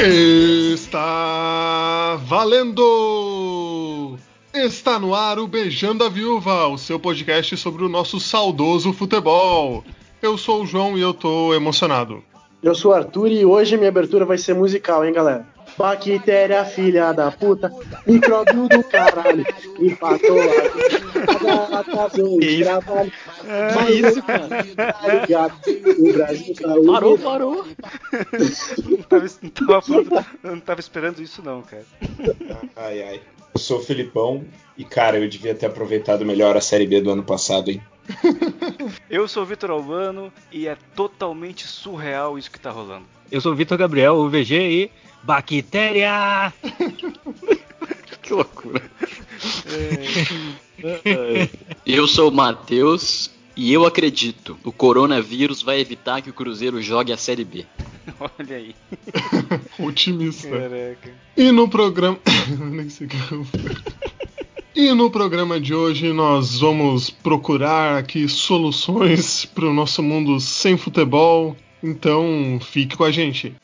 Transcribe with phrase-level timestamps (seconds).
[0.00, 1.00] Está
[2.24, 4.16] valendo!
[4.54, 9.82] Está no ar o Beijando a Viúva, o seu podcast sobre o nosso saudoso futebol.
[10.22, 12.22] Eu sou o João e eu tô emocionado.
[12.62, 15.44] Eu sou o Arthur e hoje minha abertura vai ser musical, hein, galera?
[15.78, 17.72] Bactéria, filha da puta,
[18.04, 19.46] micróbio do caralho,
[19.78, 23.12] empatou a atrasou o trabalho.
[23.46, 24.48] É Mas isso, cara.
[24.74, 25.54] Tá ligado?
[25.98, 27.66] O Brasil tá Parou, parou.
[28.88, 31.86] Não tava, não tava não tava esperando isso não, cara.
[32.76, 33.20] Ai, ai.
[33.54, 34.44] Eu sou o Filipão
[34.76, 37.80] e, cara, eu devia ter aproveitado melhor a Série B do ano passado, hein?
[39.10, 43.04] Eu sou o Vitor Albano e é totalmente surreal isso que tá rolando.
[43.30, 44.90] Eu sou o Vitor Gabriel, o VG e.
[45.22, 46.52] Bactéria!
[48.28, 48.82] Que loucura.
[51.86, 54.58] Eu sou o Matheus e eu acredito.
[54.62, 57.64] O coronavírus vai evitar que o Cruzeiro jogue a Série B.
[58.20, 58.74] Olha aí.
[59.80, 60.50] Otimista.
[60.50, 61.10] Caraca.
[61.36, 62.18] E no programa.
[62.70, 63.08] Nem sei.
[64.74, 70.76] E no programa de hoje nós vamos procurar aqui soluções para o nosso mundo sem
[70.76, 71.56] futebol.
[71.82, 73.54] Então fique com a gente.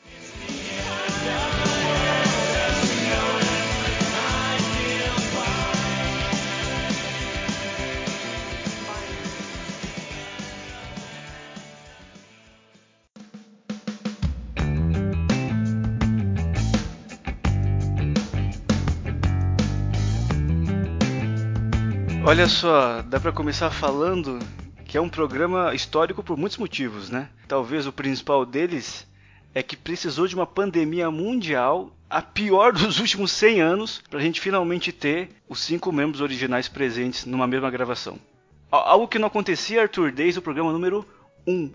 [22.25, 24.39] Olha só, dá pra começar falando
[24.85, 27.29] que é um programa histórico por muitos motivos, né?
[27.47, 29.07] Talvez o principal deles
[29.53, 34.41] é que precisou de uma pandemia mundial, a pior dos últimos 100 anos, pra gente
[34.41, 38.17] finalmente ter os cinco membros originais presentes numa mesma gravação.
[38.71, 41.05] Al- Algo que não acontecia, Arthur, desde o programa número
[41.47, 41.71] 1.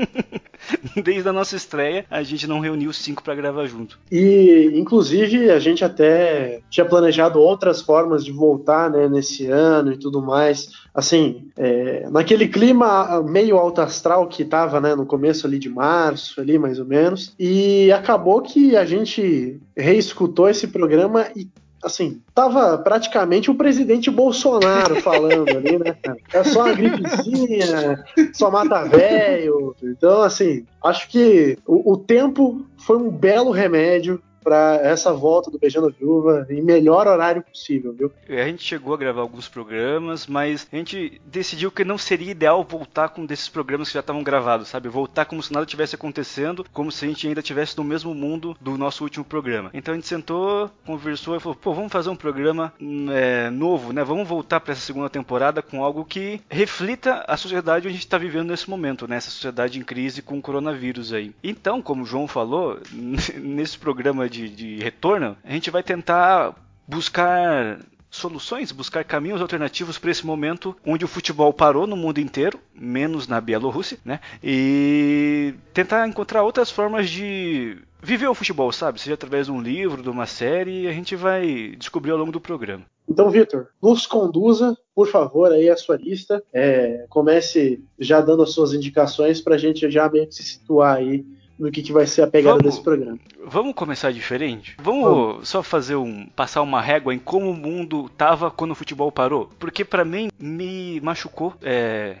[1.02, 3.98] desde a nossa estreia, a gente não reuniu os cinco pra gravar junto.
[4.10, 9.98] E, inclusive, a gente até tinha planejado outras formas de voltar né, nesse ano e
[9.98, 10.68] tudo mais.
[10.94, 16.40] Assim, é, naquele clima meio alto astral que tava né, no começo ali de março,
[16.40, 17.34] ali mais ou menos.
[17.38, 21.48] E acabou que a gente reescutou esse programa e.
[21.84, 25.94] Assim, tava praticamente o presidente Bolsonaro falando ali, né?
[26.32, 28.02] É só uma gripezinha,
[28.32, 29.76] só mata velho.
[29.82, 35.58] Então, assim, acho que o, o tempo foi um belo remédio para essa volta do
[35.58, 38.12] Beijando Viúva em melhor horário possível, viu?
[38.28, 42.62] A gente chegou a gravar alguns programas, mas a gente decidiu que não seria ideal
[42.62, 44.88] voltar com desses programas que já estavam gravados, sabe?
[44.88, 48.54] Voltar como se nada tivesse acontecendo, como se a gente ainda estivesse no mesmo mundo
[48.60, 49.70] do nosso último programa.
[49.72, 53.92] Então a gente sentou, conversou e falou: pô, vamos fazer um programa hum, é, novo,
[53.92, 54.04] né?
[54.04, 58.06] Vamos voltar para essa segunda temporada com algo que reflita a sociedade onde a gente
[58.06, 59.20] está vivendo nesse momento, né?
[59.20, 61.32] Sociedade em crise com o coronavírus aí.
[61.42, 66.54] Então, como o João falou, nesse programa de, de retorno, a gente vai tentar
[66.86, 67.78] buscar
[68.10, 73.26] soluções, buscar caminhos alternativos para esse momento onde o futebol parou no mundo inteiro, menos
[73.26, 74.20] na Bielorrússia, né?
[74.42, 79.00] E tentar encontrar outras formas de viver o futebol, sabe?
[79.00, 82.40] Seja através de um livro, de uma série, a gente vai descobrir ao longo do
[82.40, 82.84] programa.
[83.08, 86.42] Então, Vitor, nos conduza, por favor, aí a sua lista.
[86.52, 90.96] É, comece já dando as suas indicações para a gente já meio que se situar
[90.96, 91.24] aí
[91.58, 92.72] no que, que vai ser a pegada Vamos.
[92.72, 93.18] desse programa.
[93.46, 94.76] Vamos começar diferente?
[94.82, 99.10] Vamos só fazer um passar uma régua em como o mundo tava quando o futebol
[99.12, 101.54] parou, porque pra mim me machucou.
[101.62, 102.16] É,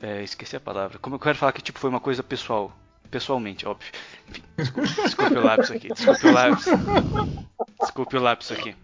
[0.00, 0.98] é, esqueci a palavra.
[0.98, 2.72] Como eu quero falar que tipo foi uma coisa pessoal,
[3.10, 3.90] pessoalmente, óbvio.
[4.28, 6.64] Enfim, desculpe, desculpe o lápis aqui, desculpe o lápis.
[7.80, 8.74] Desculpe o lápis aqui.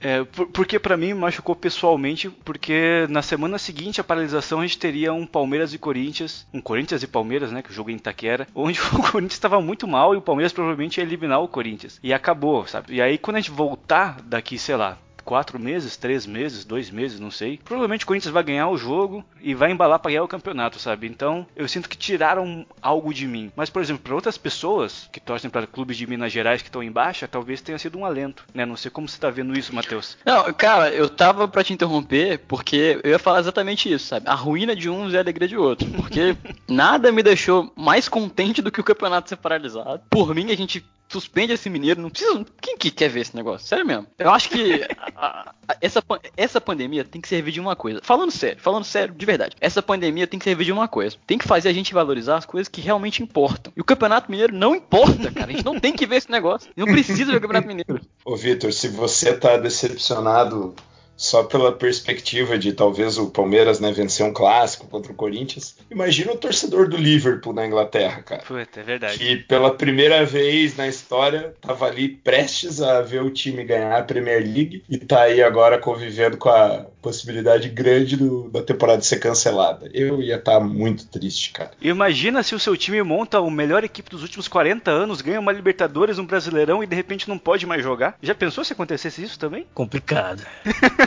[0.00, 4.78] É, por- porque pra mim machucou pessoalmente, porque na semana seguinte a paralisação a gente
[4.78, 8.46] teria um Palmeiras e Corinthians, um Corinthians e Palmeiras, né, que o jogo em Itaquera,
[8.54, 11.98] onde o Corinthians estava muito mal e o Palmeiras provavelmente ia eliminar o Corinthians.
[12.02, 12.94] E acabou, sabe?
[12.94, 17.18] E aí quando a gente voltar daqui, sei lá, quatro meses, três meses, dois meses,
[17.18, 17.58] não sei.
[17.64, 21.08] Provavelmente o Corinthians vai ganhar o jogo e vai embalar para ganhar o campeonato, sabe?
[21.08, 23.50] Então eu sinto que tiraram algo de mim.
[23.56, 26.82] Mas, por exemplo, para outras pessoas que torcem para clubes de Minas Gerais que estão
[26.82, 28.64] em baixa, talvez tenha sido um alento, né?
[28.64, 30.16] Não sei como você tá vendo isso, Matheus.
[30.24, 34.28] Não, cara, eu tava pra te interromper porque eu ia falar exatamente isso, sabe?
[34.28, 35.90] A ruína de uns é a alegria de outros.
[35.90, 36.36] Porque
[36.68, 40.02] nada me deixou mais contente do que o campeonato ser paralisado.
[40.08, 42.44] Por mim, a gente suspende esse mineiro, não precisa.
[42.60, 43.66] Quem que quer ver esse negócio?
[43.66, 44.06] Sério mesmo.
[44.18, 44.82] Eu acho que
[45.16, 46.02] a- a- essa,
[46.36, 48.00] essa pandemia tem que servir de uma coisa.
[48.02, 49.56] Falando sério, falando sério, de verdade.
[49.60, 51.16] Essa pandemia tem que servir de uma coisa.
[51.26, 53.72] Tem que fazer a gente valorizar as coisas que realmente importam.
[53.76, 55.46] E o Campeonato Mineiro não importa, cara.
[55.50, 56.70] A gente não tem que ver esse negócio.
[56.76, 58.00] Não precisa ver o Campeonato Mineiro.
[58.24, 60.74] Ô, Vitor, se você tá decepcionado
[61.16, 65.76] só pela perspectiva de talvez o Palmeiras né, vencer um clássico contra o Corinthians.
[65.90, 68.42] Imagina o torcedor do Liverpool na Inglaterra, cara.
[68.42, 69.18] Puta, é verdade.
[69.18, 74.02] Que pela primeira vez na história tava ali prestes a ver o time ganhar a
[74.02, 79.18] Premier League e tá aí agora convivendo com a possibilidade grande do- da temporada ser
[79.18, 79.88] cancelada.
[79.94, 81.70] Eu ia estar muito triste, cara.
[81.80, 85.52] Imagina se o seu time monta a melhor equipe dos últimos 40 anos, ganha uma
[85.52, 88.18] Libertadores, um Brasileirão e de repente não pode mais jogar.
[88.20, 89.66] Já pensou se acontecesse isso também?
[89.72, 90.44] Complicado.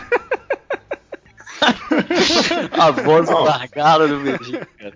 [2.77, 3.43] A voz Não.
[3.43, 4.93] gargala do VG, cara.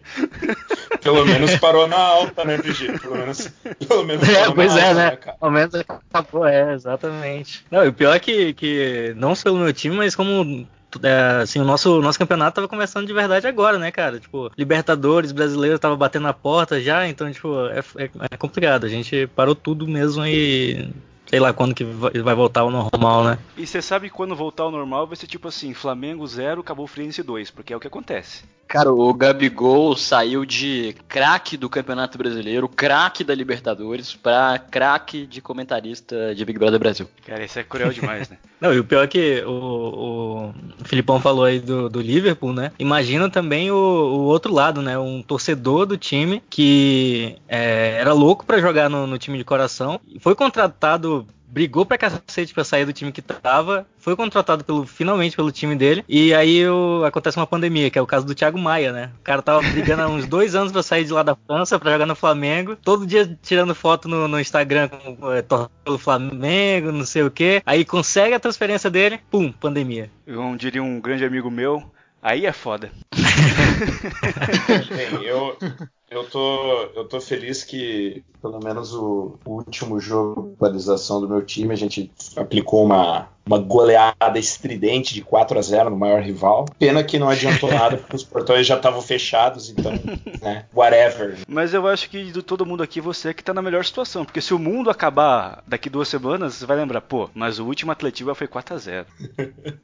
[1.01, 2.99] Pelo menos parou na alta, né, PG?
[2.99, 3.49] Pelo menos,
[3.87, 4.95] pelo menos É, pois na é, alta,
[5.25, 5.33] né?
[5.41, 7.65] Ao menos acabou, é, exatamente.
[7.69, 10.65] Não, e o pior é que, que não só pelo meu time, mas como
[11.01, 14.19] é, assim, o nosso, nosso campeonato tava começando de verdade agora, né, cara?
[14.19, 18.85] Tipo, Libertadores, brasileiro tava batendo na porta já, então, tipo, é, é- é complicado.
[18.85, 20.89] A gente parou tudo mesmo e
[21.33, 23.39] sei lá quando que vai voltar ao normal, né?
[23.57, 27.23] E você sabe quando voltar ao normal vai ser tipo assim, Flamengo 0, Cabo Friense
[27.23, 28.43] 2, porque é o que acontece.
[28.67, 35.41] Cara, o Gabigol saiu de craque do Campeonato Brasileiro, craque da Libertadores, pra craque de
[35.41, 37.07] comentarista de Big Brother Brasil.
[37.25, 38.37] Cara, isso é cruel demais, né?
[38.59, 40.53] Não, e o pior é que o, o
[40.85, 42.71] Filipão falou aí do, do Liverpool, né?
[42.79, 44.97] Imagina também o, o outro lado, né?
[44.97, 49.99] Um torcedor do time que é, era louco pra jogar no, no time de coração,
[50.19, 51.22] foi contratado.
[51.47, 55.75] Brigou pra cacete pra sair do time que tava, foi contratado pelo, finalmente pelo time
[55.75, 59.11] dele, e aí o- acontece uma pandemia, que é o caso do Thiago Maia, né?
[59.19, 61.91] O cara tava brigando há uns dois anos pra sair de lá da França, pra
[61.91, 65.43] jogar no Flamengo, todo dia tirando foto no, no Instagram com, é,
[65.83, 70.09] pelo Flamengo, não sei o que, aí consegue a transferência dele, pum, pandemia.
[70.25, 71.83] Como diria um grande amigo meu,
[72.19, 72.89] aí é foda.
[74.89, 75.55] Bem, eu,
[76.13, 81.27] eu, tô, eu tô feliz que, pelo menos, o, o último jogo de atualização do
[81.27, 86.21] meu time, a gente aplicou uma, uma goleada estridente de 4 a 0 no maior
[86.21, 86.65] rival.
[86.77, 89.91] Pena que não adiantou nada, porque os portões já estavam fechados, então,
[90.41, 91.39] né, whatever.
[91.47, 94.23] Mas eu acho que de todo mundo aqui você é que tá na melhor situação,
[94.23, 97.91] porque se o mundo acabar daqui duas semanas, você vai lembrar, pô, mas o último
[97.91, 99.07] Atletiba foi 4 a 0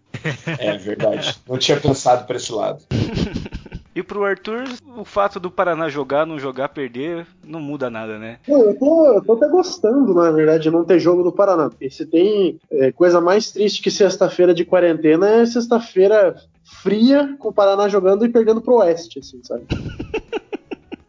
[0.57, 1.39] É verdade.
[1.47, 2.83] Não tinha pensado por esse lado.
[3.95, 4.65] E pro Arthur,
[4.97, 8.37] o fato do Paraná jogar, não jogar, perder, não muda nada, né?
[8.47, 11.69] Eu, tô, eu tô até gostando, na verdade, de não ter jogo do Paraná.
[11.69, 17.49] Porque se tem é, coisa mais triste que sexta-feira de quarentena é sexta-feira fria com
[17.49, 19.63] o Paraná jogando e perdendo pro Oeste, assim, sabe?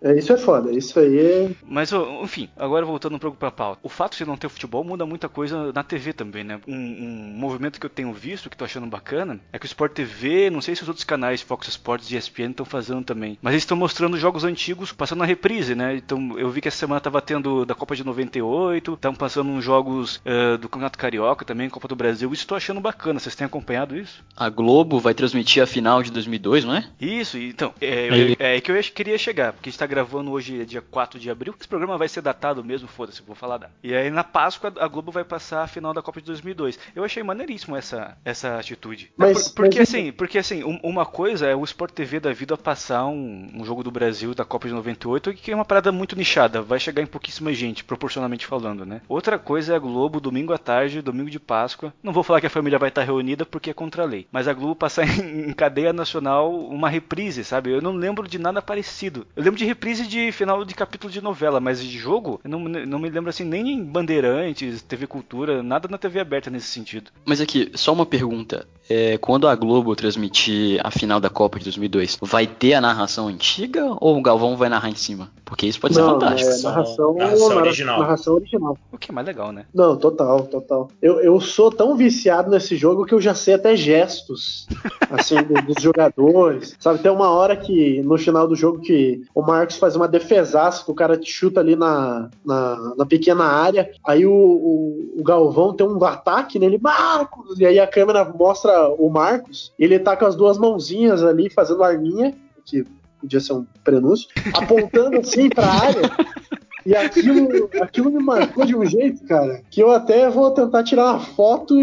[0.02, 1.50] É, isso é foda, isso aí é.
[1.66, 1.92] Mas,
[2.22, 3.80] enfim, agora voltando um pouco pra pauta.
[3.82, 6.60] O fato de não ter futebol muda muita coisa na TV também, né?
[6.66, 9.92] Um, um movimento que eu tenho visto, que tô achando bacana, é que o Sport
[9.92, 13.38] TV, não sei se os outros canais, Fox Sports e ESPN, estão fazendo também.
[13.42, 15.96] Mas eles estão mostrando jogos antigos passando na reprise, né?
[15.96, 19.64] Então, eu vi que essa semana tava tendo da Copa de 98, estavam passando uns
[19.64, 22.32] jogos eh, do Campeonato Carioca também, Copa do Brasil.
[22.32, 23.20] Isso tô achando bacana.
[23.20, 24.24] Vocês têm acompanhado isso?
[24.36, 26.84] A Globo vai transmitir a final de 2002, não é?
[27.00, 28.36] Isso, então, é, eu- Aí.
[28.38, 31.28] é, que eu queria chegar, porque a gente tá gravando hoje, é dia 4 de
[31.30, 31.54] abril.
[31.58, 33.70] Esse programa vai ser datado mesmo, foda-se, vou falar da.
[33.82, 36.78] E aí na Páscoa a Globo vai passar a final da Copa de 2002.
[36.94, 39.10] Eu achei maneiríssimo essa, essa atitude.
[39.16, 42.32] Mas- Por- porque mas- assim, porque assim, um- uma coisa é o Sport TV da
[42.32, 45.90] vida passar um, um jogo do Brasil da Copa de 98, que é uma parada
[45.92, 49.00] muito nichada, vai chegar em pouquíssima gente, proporcionalmente falando, né?
[49.08, 51.92] Outra coisa é a Globo, domingo à tarde, domingo de Páscoa.
[52.02, 54.46] Não vou falar que a família vai estar reunida porque é contra a lei, mas
[54.46, 57.70] a Globo passar em, em cadeia nacional uma reprise, sabe?
[57.70, 59.26] Eu não lembro de nada parecido.
[59.34, 62.58] Eu lembro de reprise de final de capítulo de novela, mas de jogo, eu não,
[62.60, 67.10] não me lembro assim nem em Bandeirantes, TV Cultura, nada na TV aberta nesse sentido.
[67.24, 68.66] Mas aqui, só uma pergunta.
[68.92, 73.28] É, quando a Globo transmitir a final da Copa de 2002, vai ter a narração
[73.28, 75.30] antiga ou o Galvão vai narrar em cima?
[75.44, 76.50] Porque isso pode ser Não, fantástico.
[76.50, 78.00] é narração, narração narra- original.
[78.00, 78.78] narração original.
[78.92, 79.64] O que é mais legal, né?
[79.72, 80.90] Não, total, total.
[81.00, 84.66] Eu, eu sou tão viciado nesse jogo que eu já sei até gestos,
[85.08, 86.76] assim, do- dos jogadores.
[86.80, 90.84] Sabe, tem uma hora que, no final do jogo, que o Marcos faz uma defesaça,
[90.84, 95.22] que o cara te chuta ali na, na, na pequena área, aí o, o, o
[95.22, 97.58] Galvão tem um ataque nele, Marcos!
[97.58, 101.84] E aí a câmera mostra o Marcos, ele tá com as duas mãozinhas ali, fazendo
[101.84, 102.84] arminha, que
[103.20, 106.02] podia ser um prenúncio, apontando assim pra área.
[106.84, 111.12] E aquilo, aquilo me marcou de um jeito, cara, que eu até vou tentar tirar
[111.12, 111.74] uma foto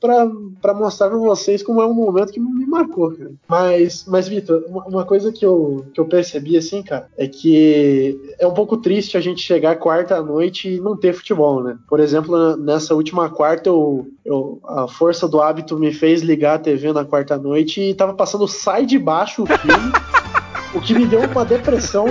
[0.00, 0.30] pra,
[0.60, 3.32] pra mostrar pra vocês como é um momento que me marcou, cara.
[3.48, 8.18] Mas, mas Vitor, uma, uma coisa que eu, que eu percebi, assim, cara, é que
[8.38, 11.76] é um pouco triste a gente chegar quarta à noite e não ter futebol, né?
[11.88, 16.58] Por exemplo, nessa última quarta, eu, eu, a força do hábito me fez ligar a
[16.58, 19.92] TV na quarta à noite e tava passando Sai de Baixo o filme,
[20.74, 22.06] o que me deu uma depressão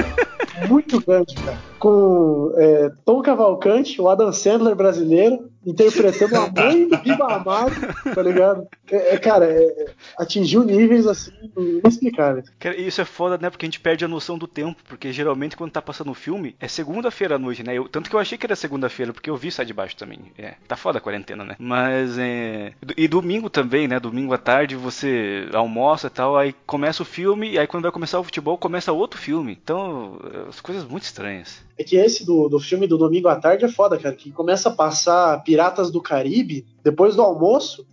[0.68, 1.73] muito grande, cara.
[1.84, 7.68] Com é, Tom Cavalcante, o Adam Sandler brasileiro, interpretando a mãe do Ribamar,
[8.14, 8.68] tá ligado?
[8.92, 9.86] É, é, cara, é,
[10.18, 12.46] atingiu níveis assim inexplicáveis.
[12.78, 13.50] Isso é foda, né?
[13.50, 16.56] Porque a gente perde a noção do tempo, porque geralmente quando tá passando o filme
[16.60, 17.78] é segunda-feira à noite, né?
[17.78, 20.20] Eu, tanto que eu achei que era segunda-feira, porque eu vi Sai de Baixo também.
[20.38, 21.56] É, tá foda a quarentena, né?
[21.60, 22.74] Mas é.
[22.98, 24.00] E domingo também, né?
[24.00, 27.92] Domingo à tarde você almoça e tal, aí começa o filme, e aí quando vai
[27.92, 29.58] começar o futebol, começa outro filme.
[29.64, 31.64] Então, as coisas muito estranhas.
[31.78, 34.16] É que esse do, do filme do domingo à tarde é foda, cara.
[34.16, 37.86] Que começa a passar Piratas do Caribe depois do almoço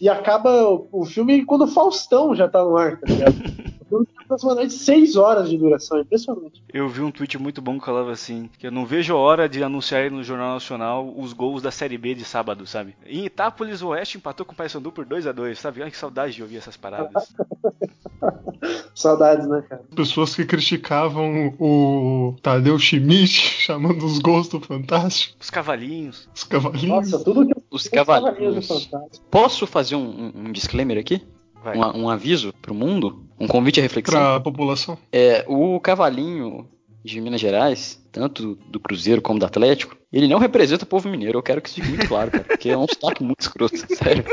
[0.00, 3.34] e acaba o, o filme quando o Faustão já tá no ar, tá ligado?
[4.24, 6.62] aproximadamente 6 horas de duração, impressionante.
[6.72, 9.46] Eu vi um tweet muito bom que falava assim: que eu não vejo a hora
[9.46, 12.96] de anunciar no Jornal Nacional os gols da Série B de sábado, sabe?
[13.04, 15.82] Em Itápolis, o Oeste empatou com o Paysandu por 2 a 2 sabe?
[15.82, 17.34] Ai, que saudade de ouvir essas paradas.
[18.94, 19.82] Saudades, né, cara?
[19.94, 25.36] Pessoas que criticavam o Tadeu Schmidt chamando os gols do Fantástico.
[25.40, 26.28] Os cavalinhos.
[26.34, 27.10] Os cavalinhos.
[27.10, 28.90] Nossa, tudo que Os cavalinhos.
[29.30, 31.22] Posso fazer um, um disclaimer aqui?
[31.64, 33.24] Um, um, aviso pro mundo?
[33.38, 34.18] Um convite à reflexão?
[34.18, 34.98] Pra população?
[35.12, 36.66] É, o cavalinho
[37.04, 41.38] de Minas Gerais, tanto do Cruzeiro como do Atlético, ele não representa o povo mineiro.
[41.38, 44.24] Eu quero que isso fique muito claro, cara, porque é um sotaque muito escroto, sério.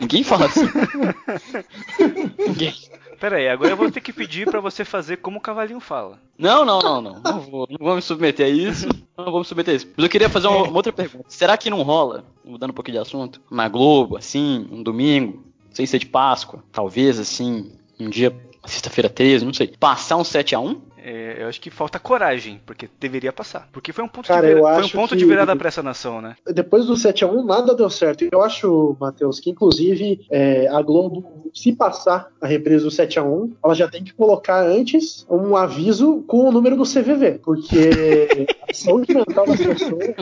[0.00, 0.62] Ninguém fala assim.
[2.38, 2.74] Ninguém.
[3.18, 6.20] Pera aí, agora eu vou ter que pedir para você fazer como o cavalinho fala.
[6.38, 7.20] Não, não, não, não.
[7.20, 8.88] Não vou, não vou me submeter a isso.
[9.16, 9.88] Não vou me submeter a isso.
[9.96, 11.24] Mas eu queria fazer uma, uma outra pergunta.
[11.28, 15.86] Será que não rola, mudando um pouquinho de assunto, na Globo, assim, um domingo, sem
[15.86, 18.36] ser de Páscoa, talvez, assim, um dia,
[18.66, 22.60] sexta-feira 13, não sei, passar um 7 a 1 é, eu acho que falta coragem,
[22.66, 23.68] porque deveria passar.
[23.72, 24.60] Porque foi um ponto, Cara, de, vir...
[24.60, 25.16] foi um ponto que...
[25.16, 26.34] de virada para essa nação, né?
[26.44, 28.26] Depois do 7x1, nada deu certo.
[28.32, 33.74] Eu acho, Matheus, que inclusive é, a Globo, se passar a reprise do 7x1, ela
[33.74, 39.14] já tem que colocar antes um aviso com o número do CVV, porque a saúde
[39.14, 40.14] mental das pessoas.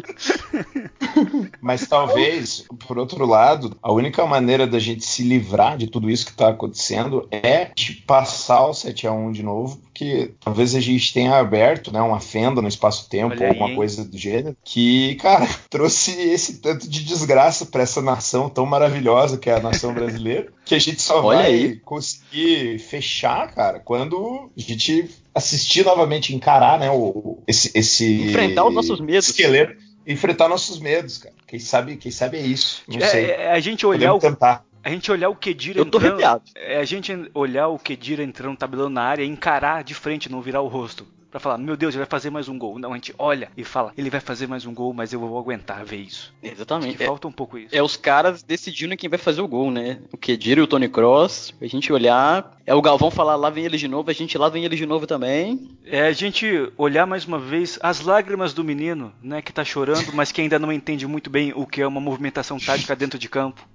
[1.63, 6.27] Mas talvez, por outro lado, a única maneira da gente se livrar de tudo isso
[6.27, 11.37] que está acontecendo é de passar o 7x1 de novo, porque talvez a gente tenha
[11.37, 16.61] aberto né, uma fenda no espaço-tempo ou alguma coisa do gênero que, cara, trouxe esse
[16.61, 20.81] tanto de desgraça para essa nação tão maravilhosa que é a nação brasileira, que a
[20.81, 21.77] gente só Olha vai aí.
[21.77, 28.75] conseguir fechar, cara, quando a gente assistir novamente, encarar, né, o, esse, esse enfrentar os
[28.75, 31.35] nossos medos, esqueleto, enfrentar nossos medos, cara.
[31.47, 32.83] Quem sabe, quem sabe é isso.
[32.89, 33.27] Não é, sei.
[33.27, 36.13] É a gente olhar Podemos o tentar a gente olhar o Kedira Eu tô entrando,
[36.13, 36.45] arrepiado.
[36.55, 40.43] É a gente olhar o Kedira entrando tabelando na área e encarar de frente, não
[40.43, 41.07] virar o rosto.
[41.31, 42.79] Pra falar, meu Deus, ele vai fazer mais um gol.
[42.79, 45.37] Não, a gente olha e fala, ele vai fazer mais um gol, mas eu vou
[45.37, 46.33] aguentar ver isso.
[46.41, 47.03] Exatamente.
[47.03, 47.75] É, falta um pouco isso.
[47.75, 49.99] É os caras decidindo quem vai fazer o gol, né?
[50.13, 51.53] O Kedira e o Tony Cross.
[51.61, 52.57] A gente olhar.
[52.65, 54.87] É o Galvão falar, lá vem ele de novo, a gente lá vem ele de
[54.87, 55.77] novo também.
[55.85, 59.43] É a gente olhar mais uma vez as lágrimas do menino, né?
[59.43, 62.59] Que tá chorando, mas que ainda não entende muito bem o que é uma movimentação
[62.61, 63.69] tática dentro de campo.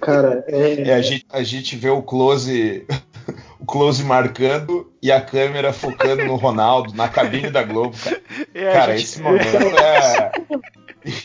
[0.00, 0.88] Cara, é...
[0.88, 2.86] é a, gente, a gente vê o close
[3.60, 8.22] o close marcando e a câmera focando no Ronaldo, na cabine da Globo, cara.
[8.54, 9.04] É, cara, gente...
[9.04, 9.44] esse momento
[9.78, 10.32] é.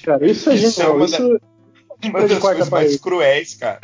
[0.04, 0.94] Cara, isso é isso genial.
[0.94, 1.40] É uma, isso...
[2.06, 3.80] uma das coisas mais cruéis, cara.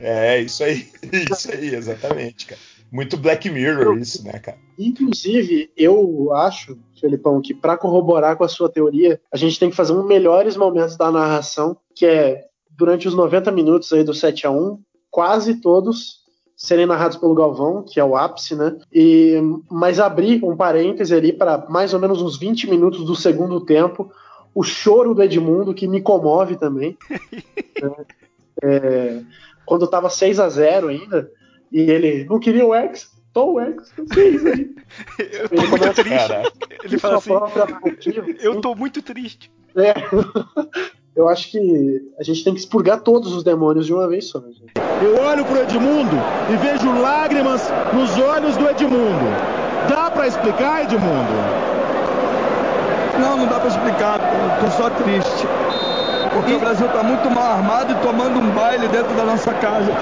[0.00, 0.88] É, isso aí.
[1.30, 2.60] Isso aí, exatamente, cara.
[2.92, 4.58] Muito Black Mirror isso, né, cara?
[4.76, 9.76] Inclusive, eu acho, Felipão, que para corroborar com a sua teoria, a gente tem que
[9.76, 12.49] fazer um melhores momentos da narração, que é
[12.80, 16.20] durante os 90 minutos aí do 7 a 1 quase todos
[16.56, 18.76] serem narrados pelo Galvão, que é o ápice, né?
[18.90, 19.38] E,
[19.70, 24.10] mas abrir um parêntese ali para mais ou menos uns 20 minutos do segundo tempo,
[24.54, 26.96] o choro do Edmundo, que me comove também.
[27.10, 27.92] né?
[28.62, 29.20] é,
[29.66, 31.30] quando estava 6 a 0 ainda,
[31.70, 34.74] e ele não queria o X, tô o X, eu sei isso aí.
[35.18, 36.32] eu tô ele muito triste.
[36.84, 37.30] Ele fala assim,
[38.40, 39.50] eu tô muito triste.
[39.76, 39.94] É.
[41.20, 44.40] eu acho que a gente tem que expurgar todos os demônios de uma vez só.
[44.40, 44.72] Gente.
[45.02, 46.16] Eu olho pro Edmundo
[46.50, 49.26] e vejo lágrimas nos olhos do Edmundo.
[49.86, 51.32] Dá para explicar, Edmundo?
[53.20, 54.18] Não, não dá para explicar.
[54.60, 55.46] Tô só triste.
[56.32, 56.56] Porque e...
[56.56, 59.92] o Brasil tá muito mal armado e tomando um baile dentro da nossa casa.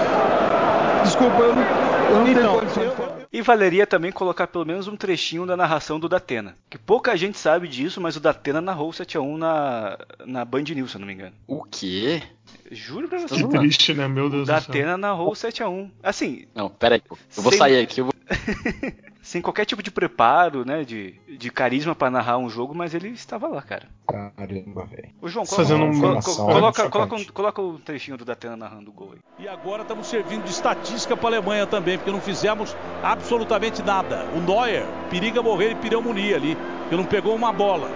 [1.03, 1.63] Desculpa, eu não,
[2.09, 3.19] eu não então, tenho condições.
[3.31, 6.57] E valeria também colocar pelo menos um trechinho da narração do Datena.
[6.71, 10.91] Que pouca gente sabe disso, mas o Datena narrou o 7x1 na, na Band News,
[10.91, 11.35] se eu não me engano.
[11.47, 12.23] O quê?
[12.71, 13.35] Juro pra você.
[13.37, 14.09] Que triste, né?
[14.09, 14.61] Meu Deus o do céu.
[14.61, 15.91] Datena narrou o 7x1.
[16.03, 16.47] Assim.
[16.55, 17.03] Não, pera aí.
[17.11, 17.59] Eu vou sem...
[17.59, 18.01] sair aqui.
[18.01, 18.15] Eu vou...
[19.29, 20.85] sem qualquer tipo de preparo, né?
[20.85, 23.87] De, de carisma para narrar um jogo, mas ele estava lá, cara.
[24.07, 25.11] Caramba, velho.
[25.21, 28.89] O João, coloca, Fazendo um coloca, coloca, coloca, um, coloca um trechinho do Datena narrando
[28.89, 29.45] o gol aí.
[29.45, 34.25] E agora estamos servindo de estatística para a Alemanha também, porque não fizemos absolutamente nada.
[34.35, 37.91] O Neuer periga morrer de pneumonia ali, porque não pegou uma bola.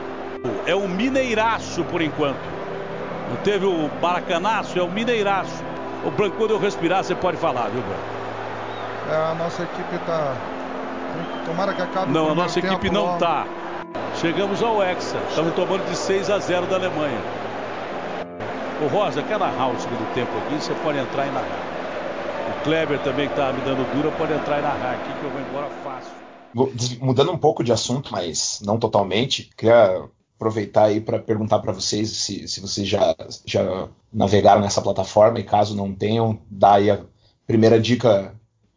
[0.66, 2.44] É um mineiraço por enquanto.
[3.30, 5.64] Não teve o baracanaço, é o mineiraço.
[6.04, 8.02] O Branco, quando eu respirar, você pode falar, viu, Branco?
[9.10, 10.36] É, a nossa equipe tá.
[11.46, 13.18] Tomara que acabe o Não, a nossa equipe não logo.
[13.18, 13.46] tá.
[14.20, 15.18] Chegamos ao Hexa.
[15.28, 17.18] Estamos tomando de 6 a 0 da Alemanha.
[18.82, 20.54] Ô Rosa, quer narrar o segundo tempo aqui?
[20.54, 21.72] Você pode entrar e narrar.
[22.60, 25.30] O Kleber também que tá me dando dura, pode entrar e narrar aqui que eu
[25.30, 26.12] vou embora fácil.
[27.00, 30.04] Mudando um pouco de assunto, mas não totalmente, queria
[30.36, 33.14] aproveitar aí para perguntar para vocês se, se vocês já,
[33.46, 37.00] já navegaram nessa plataforma e caso não tenham, dá aí a
[37.46, 38.34] primeira dica,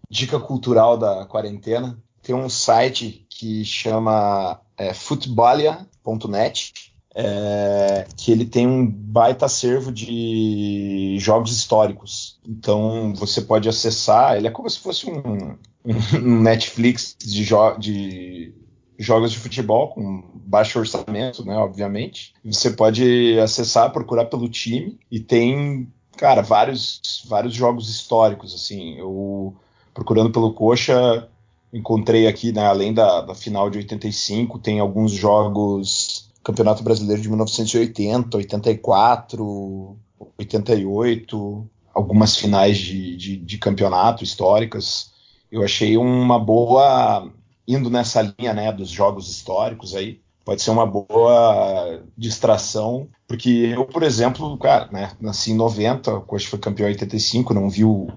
[0.10, 1.98] dica cultural da quarentena.
[2.26, 6.74] Tem um site que chama é, footballia.net,
[7.14, 12.40] é, que ele tem um baita acervo de jogos históricos.
[12.44, 15.56] Então você pode acessar, ele é como se fosse um,
[15.86, 18.56] um Netflix de, jo de
[18.98, 22.34] jogos de futebol com baixo orçamento, né, obviamente.
[22.44, 28.98] Você pode acessar, procurar pelo time e tem, cara, vários vários jogos históricos assim.
[28.98, 29.56] Eu
[29.94, 31.30] procurando pelo Coxa
[31.74, 37.28] encontrei aqui, né, além da, da final de 85, tem alguns jogos Campeonato Brasileiro de
[37.28, 39.98] 1980, 84,
[40.38, 45.12] 88, algumas finais de, de, de campeonato históricas.
[45.52, 47.32] Eu achei uma boa
[47.68, 50.22] indo nessa linha, né, dos jogos históricos aí.
[50.46, 56.22] Pode ser uma boa distração, porque eu, por exemplo, cara, né, nasci em 90, o
[56.22, 58.08] Coxa foi campeão em 85, não vi o,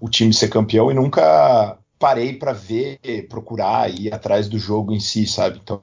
[0.00, 4.92] o time ser campeão e nunca parei para ver, procurar e ir atrás do jogo
[4.92, 5.60] em si, sabe?
[5.62, 5.80] Então,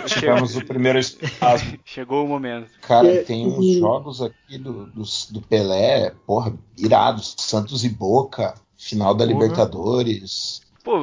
[0.07, 1.79] tivemos o primeiro espasmo.
[1.85, 2.69] chegou o momento.
[2.83, 7.37] Cara, É, tem uns e- jogos aqui do, do, do Pelé, porra, irados.
[7.39, 9.33] Santos e Boca, final da Porra.
[9.33, 10.61] Libertadores.
[10.85, 10.99] Pô,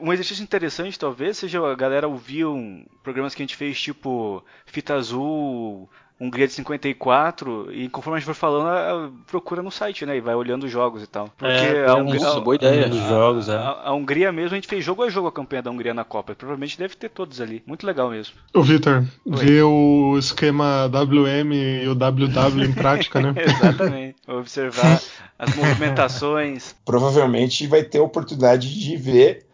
[0.00, 4.44] um exercício interessante talvez seja a galera ouvir um, programas que a gente fez tipo
[4.66, 5.88] Fita Azul,
[6.24, 10.16] Hungria de 54, e conforme a gente for falando, a- a- procura no site, né?
[10.16, 11.28] E vai olhando os jogos e tal.
[11.36, 12.88] Porque É, a, tem Hungria- uns- Isso, boa ideia.
[12.88, 13.56] Dos jogos, é.
[13.56, 16.04] a, a Hungria mesmo, a gente fez jogo a jogo a campanha da Hungria na
[16.04, 16.34] Copa.
[16.34, 17.62] Provavelmente deve ter todos ali.
[17.66, 18.34] Muito legal mesmo.
[18.54, 23.34] Ô, Vitor, vê o esquema WM e o WW em prática, né?
[23.42, 24.16] Exatamente.
[24.28, 25.00] Observar
[25.38, 26.74] as movimentações.
[26.84, 29.46] Provavelmente vai ter a oportunidade de ver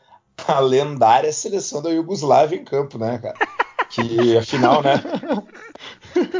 [0.46, 3.34] a lendária seleção da Iugoslávia em campo, né, cara?
[3.88, 5.02] Que afinal, né?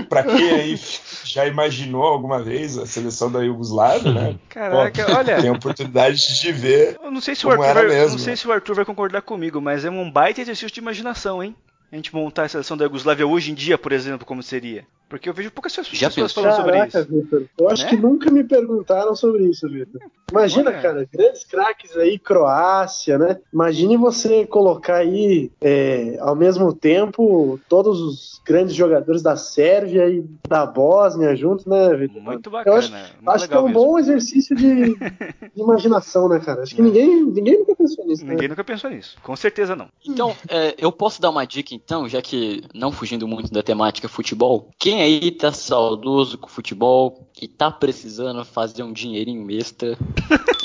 [0.09, 0.81] Pra quem aí
[1.25, 4.39] já imaginou alguma vez a seleção da Iugoslávia, né?
[4.49, 5.41] Caraca, Pô, olha.
[5.41, 8.33] Tem a oportunidade de ver Eu não sei se o Arthur, vai, mesmo, não sei
[8.33, 8.37] né?
[8.37, 11.55] se o Arthur vai concordar comigo, mas é um baita exercício de imaginação, hein?
[11.91, 14.87] A gente montar a seleção da Iugoslávia hoje em dia, por exemplo, como seria.
[15.09, 16.43] Porque eu vejo poucas pessoas Já pessoas pensou?
[16.45, 17.09] falando sobre Caraca, isso.
[17.11, 17.45] Vitor.
[17.59, 17.91] Eu acho Né?
[17.91, 20.01] que nunca me perguntaram sobre isso, Vitor.
[20.31, 20.83] Imagina, Olha.
[20.83, 23.39] cara, grandes craques aí, Croácia, né?
[23.53, 30.23] Imagine você colocar aí, é, ao mesmo tempo, todos os grandes jogadores da Sérvia e
[30.47, 32.21] da Bósnia juntos, né, Vitor?
[32.23, 32.77] Muito Eu bacana.
[32.79, 33.81] acho, muito acho que é um mesmo.
[33.81, 34.95] bom exercício de,
[35.55, 36.63] de imaginação, né, cara?
[36.63, 38.33] Acho que ninguém, ninguém nunca pensou nisso, né?
[38.33, 39.17] Ninguém nunca pensou nisso.
[39.23, 39.89] Com certeza não.
[40.07, 44.09] Então, é, eu posso dar uma dica então, já que não fugindo muito da temática
[44.09, 44.69] futebol.
[44.79, 49.97] Quem quem aí tá saudoso com o futebol e tá precisando fazer um dinheirinho extra,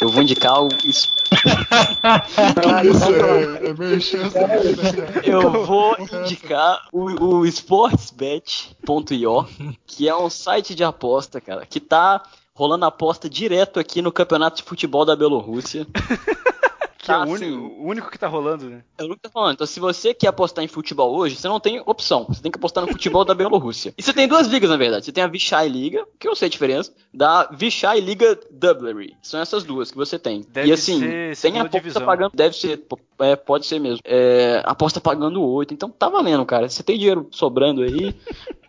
[0.02, 0.70] eu vou indicar o
[5.24, 9.48] eu vou indicar o, o sportsbet.io,
[9.86, 12.24] que é um site de aposta, cara, que tá
[12.56, 15.86] rolando aposta direto aqui no Campeonato de Futebol da Bielorrússia.
[17.04, 18.82] Que é Tá, o único, assim, o único que tá rolando, né?
[18.98, 19.56] É o que eu tô falando.
[19.56, 22.26] Então, se você quer apostar em futebol hoje, você não tem opção.
[22.30, 23.94] Você tem que apostar no futebol da Bielorrússia.
[23.98, 25.04] E você tem duas ligas, na verdade.
[25.06, 29.16] Você tem a Vichai Liga, que eu não sei a diferença, da Vichai Liga Dublery.
[29.22, 30.46] São essas duas que você tem.
[30.50, 32.06] Deve e assim, ser tem segunda aposta divisão.
[32.06, 32.32] pagando.
[32.34, 32.82] Deve ser,
[33.20, 34.00] é, pode ser mesmo.
[34.06, 35.74] É, aposta pagando 8.
[35.74, 36.70] Então tá valendo, cara.
[36.70, 38.16] Você tem dinheiro sobrando aí.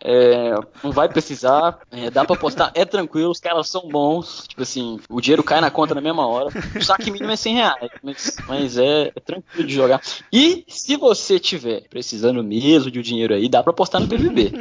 [0.03, 1.79] é, não vai precisar.
[1.89, 2.71] é, dá pra apostar.
[2.75, 4.45] É tranquilo, os caras são bons.
[4.47, 6.49] Tipo assim, o dinheiro cai na conta na mesma hora.
[6.75, 7.91] O saque mínimo é 100 reais.
[8.03, 10.01] Mas, mas é, é tranquilo de jogar.
[10.31, 14.51] E se você tiver precisando mesmo de um dinheiro aí, dá pra apostar no PVB.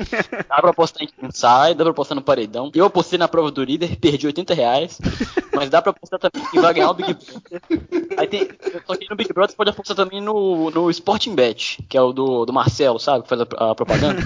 [0.48, 2.70] Dá pra apostar em quem sai, dá pra apostar no paredão.
[2.74, 4.98] Eu apostei na prova do líder, perdi 80 reais.
[5.55, 7.62] Mas dá pra apostar também quem vai ganhar o Big Brother.
[8.18, 8.48] Aí tem.
[8.87, 12.03] Só que no Big Brother você pode apostar também no, no Sporting Bet, que é
[12.03, 13.22] o do, do Marcelo, sabe?
[13.22, 14.20] Que faz a, a propaganda.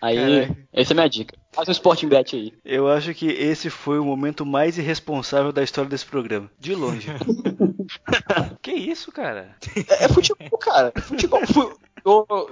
[0.00, 0.56] Aí, Caralho.
[0.72, 1.36] essa é minha dica.
[1.52, 2.52] Faz um Sporting Bet aí.
[2.64, 6.50] Eu acho que esse foi o momento mais irresponsável da história desse programa.
[6.58, 7.08] De longe.
[8.62, 9.56] que isso, cara?
[9.88, 10.92] É, é futebol, cara.
[10.94, 11.40] É futebol.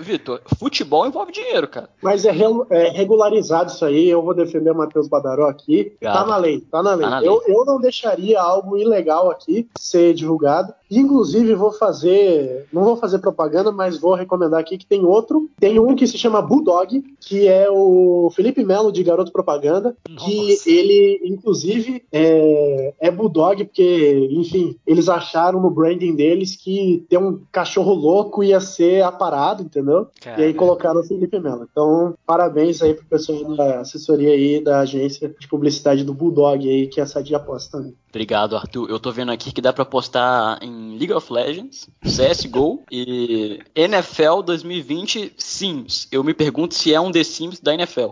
[0.00, 1.88] Vitor, futebol envolve dinheiro, cara.
[2.02, 5.92] Mas é, re- é regularizado isso aí, eu vou defender o Matheus Badaró aqui.
[6.00, 7.04] Tá na lei, tá na lei.
[7.04, 7.28] Tá na lei.
[7.28, 10.72] Eu, eu não deixaria algo ilegal aqui ser divulgado.
[10.90, 12.66] Inclusive, vou fazer.
[12.72, 15.48] Não vou fazer propaganda, mas vou recomendar aqui que tem outro.
[15.58, 19.96] Tem um que se chama Bulldog, que é o Felipe Melo de Garoto Propaganda.
[20.04, 20.70] Que Nossa.
[20.70, 27.40] ele, inclusive, é, é Bulldog, porque, enfim, eles acharam no branding deles que ter um
[27.50, 30.08] cachorro louco ia ser a parada, entendeu?
[30.24, 31.66] E aí Cara, colocaram o Felipe Melo.
[31.70, 36.86] Então, parabéns aí pro pessoal da assessoria aí da agência de publicidade do Bulldog aí,
[36.86, 37.94] que é essa de aposta também.
[38.08, 38.88] Obrigado, Arthur.
[38.88, 44.42] Eu tô vendo aqui que dá pra apostar em League of Legends, CSGO e NFL
[44.44, 46.06] 2020 Sims.
[46.12, 48.10] Eu me pergunto se é um The Sims da NFL.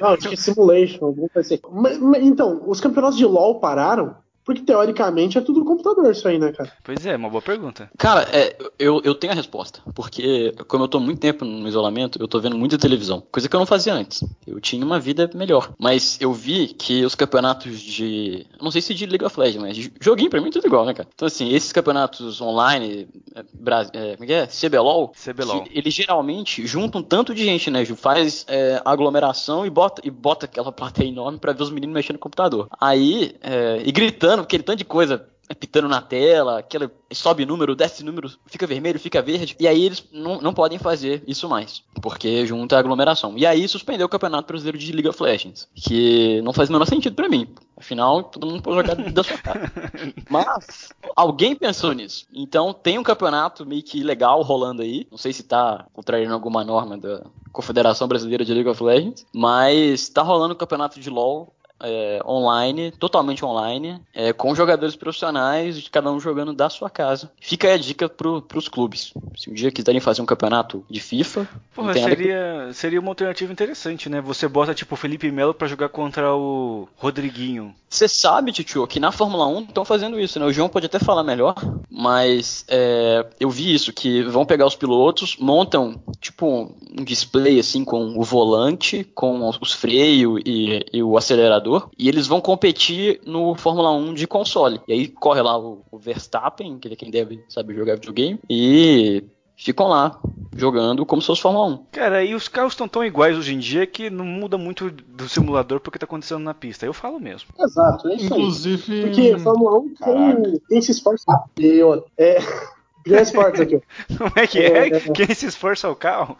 [0.00, 1.62] Não, acho que Simulation, alguma coisa assim.
[1.70, 6.38] Mas- mas, então, os campeonatos de LoL pararam porque, teoricamente, é tudo computador isso aí,
[6.38, 6.72] né, cara?
[6.82, 7.90] Pois é, uma boa pergunta.
[7.96, 9.80] Cara, é, eu, eu tenho a resposta.
[9.94, 13.22] Porque, como eu tô muito tempo no isolamento, eu tô vendo muita televisão.
[13.32, 14.22] Coisa que eu não fazia antes.
[14.46, 15.72] Eu tinha uma vida melhor.
[15.78, 18.46] Mas eu vi que os campeonatos de.
[18.60, 20.84] Não sei se de League of Legends, mas de joguinho pra mim é tudo igual,
[20.84, 21.08] né, cara?
[21.14, 24.46] Então, assim, esses campeonatos online, é, é, como é que é?
[24.46, 25.62] CBLOL, CBLOL.
[25.62, 27.96] que eles geralmente juntam tanto de gente, né, Ju?
[27.96, 32.14] Faz é, aglomeração e bota, e bota aquela plateia enorme pra ver os meninos mexendo
[32.14, 32.68] no computador.
[32.80, 38.02] Aí, é, e gritando, aquele tanto de coisa pitando na tela, aquela sobe número, desce
[38.02, 39.56] número, fica vermelho, fica verde.
[39.60, 43.36] E aí eles não, não podem fazer isso mais, porque junta a aglomeração.
[43.36, 46.86] E aí suspendeu o Campeonato Brasileiro de League of Legends, que não faz o menor
[46.86, 47.52] sentido pra mim.
[47.76, 49.70] Afinal, todo mundo pode jogar da sua casa.
[50.30, 52.26] Mas alguém pensou nisso.
[52.32, 55.06] Então tem um campeonato meio que legal rolando aí.
[55.10, 60.08] Não sei se tá contrariando alguma norma da Confederação Brasileira de League of Legends, mas
[60.08, 66.10] tá rolando um campeonato de LoL é, online, totalmente online, é, com jogadores profissionais, cada
[66.10, 67.30] um jogando da sua casa.
[67.40, 69.12] Fica aí a dica pro, pros clubes.
[69.36, 73.10] Se um dia quiserem fazer um campeonato de FIFA, Porra, nada que- seria, seria uma
[73.10, 74.20] alternativa interessante, né?
[74.20, 77.74] Você bota tipo o Felipe Melo pra jogar contra o Rodriguinho.
[77.88, 80.46] Você sabe, Titio, que na Fórmula 1 estão fazendo isso, né?
[80.46, 81.54] O João pode até falar melhor,
[81.88, 87.84] mas é, eu vi isso, que vão pegar os pilotos, montam tipo um display assim
[87.84, 91.63] com o volante, com os freios e, e o acelerador,
[91.98, 94.80] e eles vão competir no Fórmula 1 de console.
[94.86, 99.24] E aí corre lá o, o Verstappen, que é quem deve saber jogar videogame, e
[99.56, 100.18] ficam lá
[100.56, 101.86] jogando como se fosse Fórmula 1.
[101.92, 105.28] Cara, e os carros estão tão iguais hoje em dia que não muda muito do
[105.28, 106.86] simulador porque tá acontecendo na pista.
[106.86, 107.48] Eu falo mesmo.
[107.58, 108.40] Exato, é isso aí.
[108.40, 109.02] Inclusive.
[109.02, 111.44] Porque a Fórmula 1 tem, tem se esforçar.
[111.56, 112.38] E outra, é.
[113.06, 113.82] Já esportes aqui.
[114.16, 114.86] Como é que é?
[114.88, 115.00] É.
[115.00, 116.38] Quem se esforça é o carro?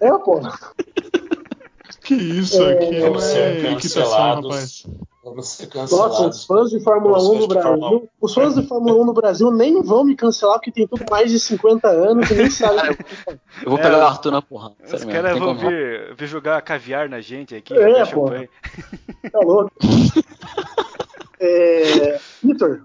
[0.00, 0.40] É, pô.
[2.04, 4.44] Que isso aqui ser é equitação, cancelados.
[4.46, 4.86] rapaz.
[5.90, 8.08] Nossa, os fãs de Fórmula Os 1 fãs no de Fórmula Brasil.
[8.20, 11.30] Os fãs de Fórmula 1 no Brasil nem vão me cancelar porque tem tudo mais
[11.30, 12.94] de 50 anos e nem sabem.
[13.64, 14.72] Eu vou É, pegar o Arthur na porra.
[14.92, 18.26] Os caras vão vir, vir jogar caviar na gente aqui, É, pô.
[18.28, 18.50] champanhe.
[19.32, 19.72] Tá louco.
[21.40, 22.82] É, Vitor,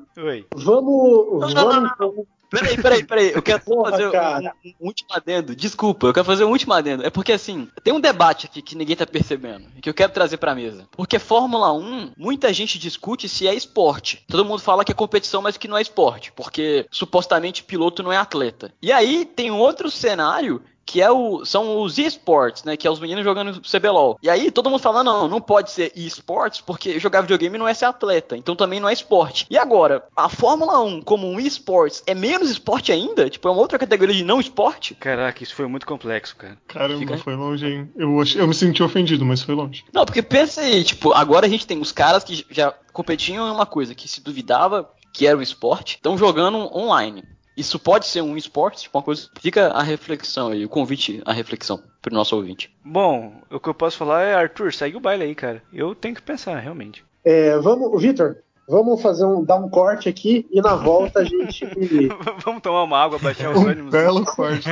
[0.56, 1.54] vamos.
[1.54, 2.26] vamos.
[2.50, 3.32] Peraí, peraí, peraí.
[3.32, 5.56] Eu quero Porra, fazer um, um- um último adendo.
[5.56, 7.06] Desculpa, eu quero fazer um último adendo.
[7.06, 10.12] É porque assim, tem um debate aqui que ninguém tá percebendo e que eu quero
[10.12, 10.88] trazer pra mesa.
[10.92, 14.24] Porque Fórmula 1, muita gente discute se é esporte.
[14.28, 16.32] Todo mundo fala que é competição, mas que não é esporte.
[16.32, 18.74] Porque supostamente piloto não é atleta.
[18.82, 22.76] E aí tem um outro cenário que é o, são os esports, né?
[22.76, 24.18] Que é os meninos jogando CBLOL.
[24.24, 27.74] E aí todo mundo fala, não, não pode ser esports, porque jogar videogame não é
[27.76, 29.46] ser atleta, então também não é esporte.
[29.52, 33.30] E agora, a Fórmula 1 como um esports é menos esporte ainda?
[33.30, 34.96] Tipo, é uma outra categoria de não esporte?
[34.96, 36.58] Caraca, isso foi muito complexo, cara.
[36.68, 37.90] Caramba, Fica- foi longe, hein?
[37.96, 39.86] Eu, eu me senti ofendido, mas foi longe.
[39.94, 43.52] Não, porque pensa aí, tipo, agora a gente tem os caras que já competiam em
[43.52, 47.24] uma coisa que se duvidava que era um esporte, estão jogando online.
[47.60, 49.28] Isso pode ser um esporte, tipo uma coisa.
[49.42, 52.74] Fica a reflexão aí, o convite à reflexão pro nosso ouvinte.
[52.86, 55.62] Bom, o que eu posso falar é, Arthur, segue o baile aí, cara.
[55.74, 57.04] Eu tenho que pensar, realmente.
[57.24, 61.66] É, vamos, Vitor, vamos fazer um, dar um corte aqui e na volta a gente.
[62.46, 63.92] Vamos tomar uma água, baixar os Um ânimos.
[63.92, 64.70] belo corte.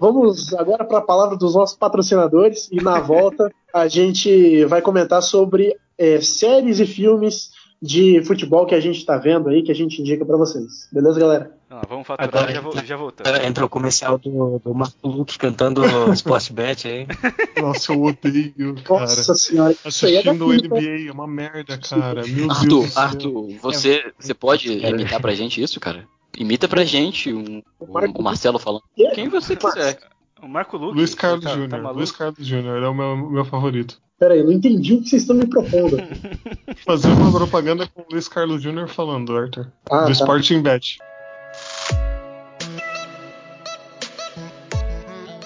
[0.00, 5.22] Vamos agora para a palavra dos nossos patrocinadores e na volta a gente vai comentar
[5.22, 7.50] sobre é, séries e filmes
[7.84, 10.88] de futebol que a gente está vendo aí, que a gente indica para vocês.
[10.90, 11.52] Beleza, galera?
[11.68, 13.30] Ah, vamos faturar Agora e já, vo- já voltamos.
[13.30, 15.82] Agora Entra o comercial do, do Marco Luque cantando
[16.14, 17.06] Sportbet aí.
[17.60, 19.00] Nossa, eu odeio, cara.
[19.00, 20.80] Nossa senhora, isso aí é Assistindo o daquilo, né?
[20.80, 22.22] NBA é uma merda, cara.
[22.26, 23.02] Meu Deus Arthur, céu.
[23.02, 26.06] Arthur, você, você pode imitar pra gente isso, cara?
[26.38, 27.86] Imita pra gente um- o,
[28.18, 28.82] o Marcelo falando.
[29.14, 29.98] Quem você quiser.
[30.42, 30.96] O Marco Luque.
[30.98, 31.70] Luiz Carlos tá, tá Júnior.
[31.82, 31.96] maluco?
[31.98, 33.98] Luiz Carlos Júnior é o meu, meu favorito.
[34.18, 35.96] Pera aí, não entendi o que vocês estão me propondo.
[36.86, 39.66] Fazer uma propaganda com o Luiz Carlos Júnior falando, Arthur.
[39.90, 40.12] Ah, do tá.
[40.12, 40.98] Sporting Bet.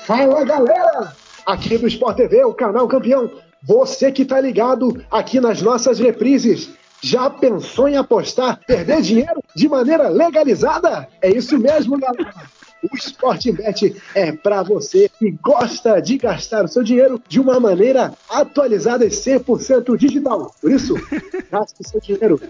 [0.06, 1.16] Fala galera!
[1.46, 3.30] Aqui do Sport TV, o canal campeão.
[3.62, 6.70] Você que tá ligado aqui nas nossas reprises.
[7.00, 11.08] Já pensou em apostar, perder dinheiro de maneira legalizada?
[11.22, 12.34] É isso mesmo, galera.
[12.82, 17.58] O Sporting Bet é para você que gosta de gastar o seu dinheiro de uma
[17.58, 20.54] maneira atualizada e 100% digital.
[20.60, 20.94] Por isso,
[21.50, 22.40] gaste o seu dinheiro.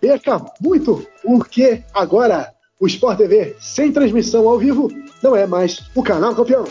[0.00, 4.90] Perca muito, porque agora o Sport TV sem transmissão ao vivo
[5.22, 6.64] não é mais o canal campeão.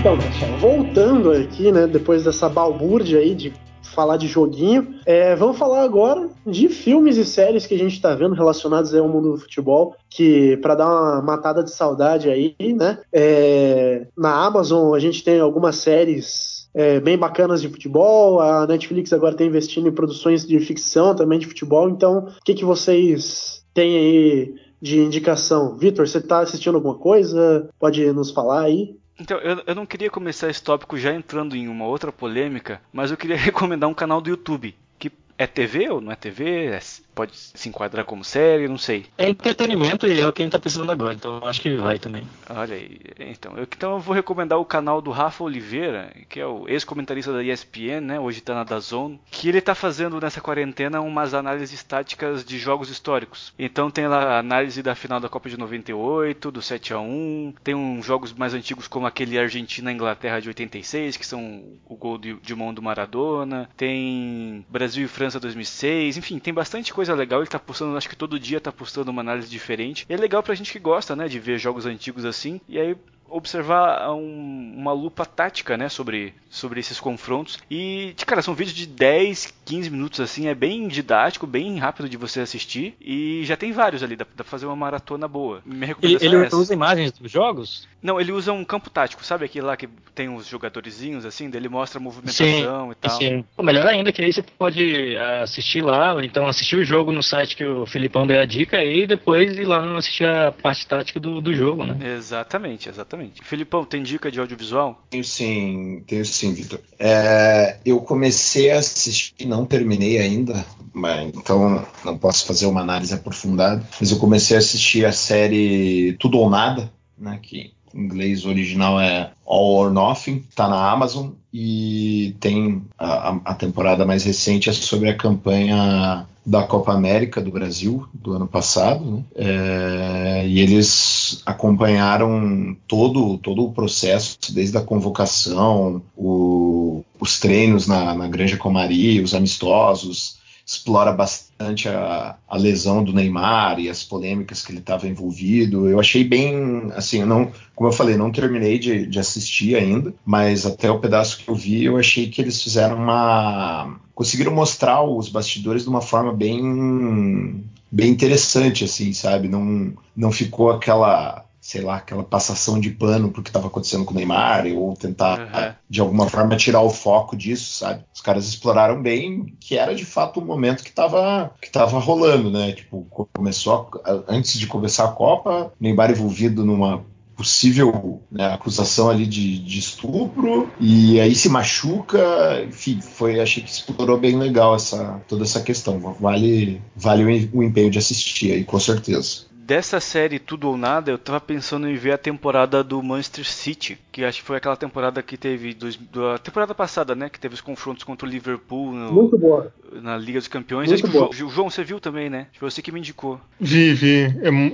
[0.00, 0.16] Então,
[0.58, 6.30] voltando aqui, né, depois dessa balbúrdia aí de falar de joguinho, é, vamos falar agora
[6.46, 10.56] de filmes e séries que a gente tá vendo relacionados ao mundo do futebol, que
[10.62, 15.76] para dar uma matada de saudade aí, né, é, na Amazon a gente tem algumas
[15.76, 21.14] séries é, bem bacanas de futebol, a Netflix agora tá investindo em produções de ficção
[21.14, 25.76] também de futebol, então o que, que vocês têm aí de indicação?
[25.76, 27.68] Vitor, você tá assistindo alguma coisa?
[27.78, 28.98] Pode nos falar aí?
[29.20, 33.10] Então, eu, eu não queria começar esse tópico já entrando em uma outra polêmica, mas
[33.10, 34.74] eu queria recomendar um canal do YouTube.
[34.98, 36.68] Que é TV ou não é TV?
[36.68, 36.80] É-
[37.20, 39.04] pode se enquadrar como série, não sei.
[39.18, 41.98] É entretenimento e é o que a gente tá precisando agora, então acho que vai
[41.98, 42.26] também.
[42.48, 42.98] Olha aí.
[43.18, 47.30] Então eu, então eu vou recomendar o canal do Rafa Oliveira, que é o ex-comentarista
[47.30, 48.18] da ESPN, né?
[48.18, 52.88] Hoje tá na DAZN, que ele tá fazendo nessa quarentena umas análises táticas de jogos
[52.88, 53.52] históricos.
[53.58, 57.54] Então tem lá a análise da final da Copa de 98, do 7 a 1
[57.62, 62.34] tem uns jogos mais antigos como aquele Argentina-Inglaterra de 86, que são o gol de,
[62.34, 67.40] de mão do Maradona, tem Brasil e França 2006, enfim, tem bastante coisa legal.
[67.40, 70.06] Ele tá postando, acho que todo dia tá postando uma análise diferente.
[70.08, 72.60] E é legal pra gente que gosta, né, de ver jogos antigos assim.
[72.68, 72.96] E aí
[73.30, 77.58] observar um- uma lupa tática, né, sobre, sobre esses confrontos.
[77.70, 82.16] E, cara, são vídeos de 10, 15 minutos assim, é bem didático, bem rápido de
[82.16, 82.94] você assistir.
[83.00, 85.62] E já tem vários ali, dá, pra fazer uma maratona boa.
[85.64, 87.88] Minha Ele, recomendação ele é usa imagens dos jogos?
[88.02, 91.60] Não, ele usa um campo tático, sabe aquele lá que tem os jogadorzinhos assim, daí
[91.60, 93.10] ele mostra a movimentação e tal.
[93.18, 93.44] Sim.
[93.56, 97.12] Pô, melhor ainda que aí você pode ah, assistir lá, ou então assistir o jogo
[97.12, 100.86] no site que o Filipão deu a dica e depois ir lá assistir a parte
[100.86, 101.96] tática do, do jogo, né?
[102.16, 103.19] Exatamente, exatamente.
[103.42, 105.02] Filipão, tem dica de audiovisual?
[105.10, 106.80] Tenho sim, tenho sim, Vitor.
[106.98, 113.12] É, eu comecei a assistir, não terminei ainda, mas, então não posso fazer uma análise
[113.14, 118.44] aprofundada, mas eu comecei a assistir a série Tudo ou Nada, né, que em inglês
[118.44, 124.70] original é All or Nothing, tá na Amazon e tem a- a temporada mais recente
[124.70, 129.24] é sobre a campanha da Copa América do Brasil do ano passado, né?
[129.36, 138.14] É, e eles acompanharam todo, todo o processo, desde a convocação, o- os treinos na,
[138.14, 140.39] na Granja Comari, os amistosos,
[140.70, 145.88] explora bastante a, a lesão do Neymar e as polêmicas que ele estava envolvido.
[145.88, 150.64] Eu achei bem, assim, não, como eu falei, não terminei de, de assistir ainda, mas
[150.64, 155.28] até o pedaço que eu vi, eu achei que eles fizeram uma, conseguiram mostrar os
[155.28, 159.48] bastidores de uma forma bem, bem interessante, assim, sabe?
[159.48, 164.12] Não, não ficou aquela sei lá, aquela passação de pano pro que estava acontecendo com
[164.12, 165.74] o Neymar, ou tentar, Uhum.
[165.88, 168.02] de alguma forma, tirar o foco disso, sabe?
[168.14, 172.50] Os caras exploraram bem que era de fato o momento que estava que tava rolando,
[172.50, 172.72] né?
[172.72, 177.04] Tipo, começou a- antes de começar a Copa, Neymar envolvido numa
[177.36, 183.70] possível né, acusação ali de, de estupro e aí se machuca, enfim, foi achei que
[183.70, 185.98] explorou bem legal essa toda essa questão.
[186.20, 189.46] Vale vale o empenho de assistir aí, com certeza.
[189.70, 193.96] Dessa série Tudo ou Nada, eu tava pensando em ver a temporada do Manchester City,
[194.10, 195.72] que acho que foi aquela temporada que teve.
[195.74, 197.28] Dois, da temporada passada, né?
[197.28, 199.72] Que teve os confrontos contra o Liverpool no- Muito boa.
[200.02, 200.88] na Liga dos Campeões.
[200.88, 201.32] Muito acho que o boa.
[201.32, 202.48] Jo- o João, você viu também, né?
[202.58, 203.40] Foi você que me indicou.
[203.60, 204.22] Vi, vi.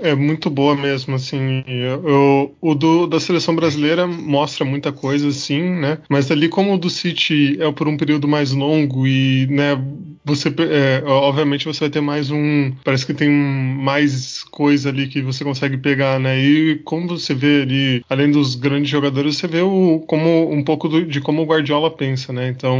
[0.03, 1.63] É, é muito boa mesmo, assim.
[1.67, 5.99] Eu, eu- o do, da seleção brasileira mostra muita coisa, assim, né?
[6.09, 9.79] Mas ali, como o do City é por um período mais longo e, né,
[10.25, 12.73] você, é, obviamente você vai ter mais um.
[12.83, 16.39] Parece que tem mais coisa ali que você consegue pegar, né?
[16.39, 20.89] E como você vê ali, além dos grandes jogadores, você vê o, como, um pouco
[20.89, 22.49] do- de como o Guardiola pensa, né?
[22.49, 22.77] Então,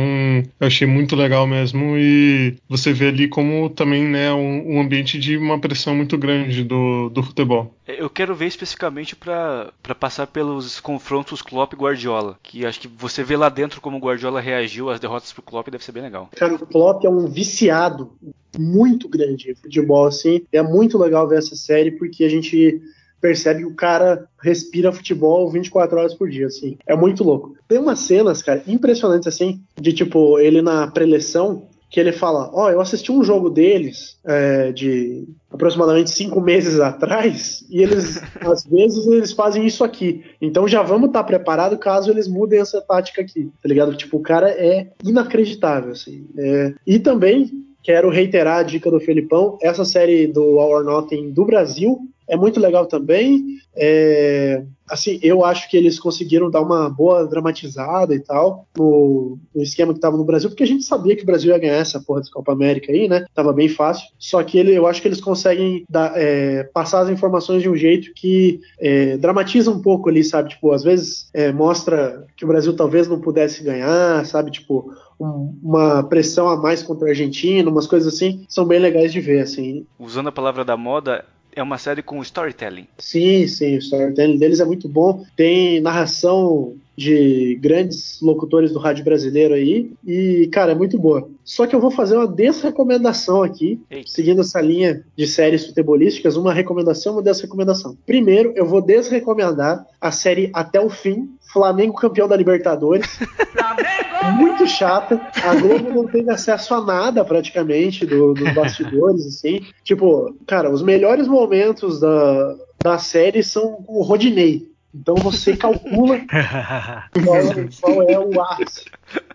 [0.61, 5.19] eu achei muito legal mesmo e você vê ali como também, né, um, um ambiente
[5.19, 7.76] de uma pressão muito grande do, do futebol.
[7.87, 13.23] Eu quero ver especificamente pra passar pelos confrontos Klopp e Guardiola, que acho que você
[13.23, 16.29] vê lá dentro como o Guardiola reagiu às derrotas pro Klopp, deve ser bem legal.
[16.35, 18.13] Cara, o Klopp é um viciado
[18.59, 20.43] muito grande em futebol, assim.
[20.51, 22.83] É muito legal ver essa série porque a gente
[23.21, 26.77] percebe que o cara respira futebol 24 horas por dia, assim.
[26.87, 27.57] É muito louco.
[27.69, 32.71] Tem umas cenas, cara, impressionantes, assim, de tipo, ele na preleção, que ele fala: Ó,
[32.71, 39.07] eu assisti um jogo deles é, de aproximadamente cinco meses atrás, e eles, às vezes,
[39.07, 40.25] eles fazem isso aqui.
[40.41, 43.97] Então já vamos estar preparado caso eles mudem essa tática aqui, tá ligado?
[43.97, 46.27] Tipo, o cara é inacreditável, assim.
[46.37, 47.51] É, E também
[47.83, 52.37] quero reiterar a dica do Felipão: essa série do All or Nothing do Brasil é
[52.37, 53.57] muito legal também.
[53.79, 59.63] É, assim, eu acho que eles conseguiram dar uma boa dramatizada e tal no, no
[59.63, 62.01] esquema que tava no Brasil, porque a gente sabia que o Brasil ia ganhar essa
[62.01, 63.27] porra dessa Copa América aí, né?
[63.35, 64.07] Tava bem fácil.
[64.19, 67.77] Só que ele, eu acho que eles conseguem dar, é, passar as informações de um
[67.77, 70.51] jeito que é, dramatiza um pouco ali, sabe?
[70.51, 74.51] Tipo, às vezes é, mostra que o Brasil talvez não pudesse ganhar, sabe?
[74.51, 79.13] Tipo, um- uma pressão a mais contra a Argentina, umas coisas assim, são bem legais
[79.13, 79.87] de ver, assim.
[79.99, 81.25] Usando a palavra da moda,
[81.57, 82.87] é uma série com storytelling.
[82.99, 85.25] Sim, sim, o storytelling deles é muito bom.
[85.35, 89.91] Tem narração de grandes locutores do rádio brasileiro aí.
[90.07, 91.29] E, cara, é muito boa.
[91.45, 94.11] Só que eu vou fazer uma desrecomendação aqui, Eita.
[94.11, 97.97] seguindo essa linha de séries futebolísticas, uma recomendação e uma desrecomendação.
[98.07, 103.07] Primeiro, eu vou desrecomendar a série Até o Fim, Flamengo campeão da Libertadores.
[104.39, 105.21] Muito chata.
[105.45, 109.61] A Globo não teve acesso a nada praticamente do- dos bastidores, assim.
[109.85, 114.69] Tipo, cara, os melhores momentos da, da série são com o Rodinei.
[114.99, 116.19] Então você calcula
[117.13, 117.43] qual,
[117.81, 118.85] qual é o ápice.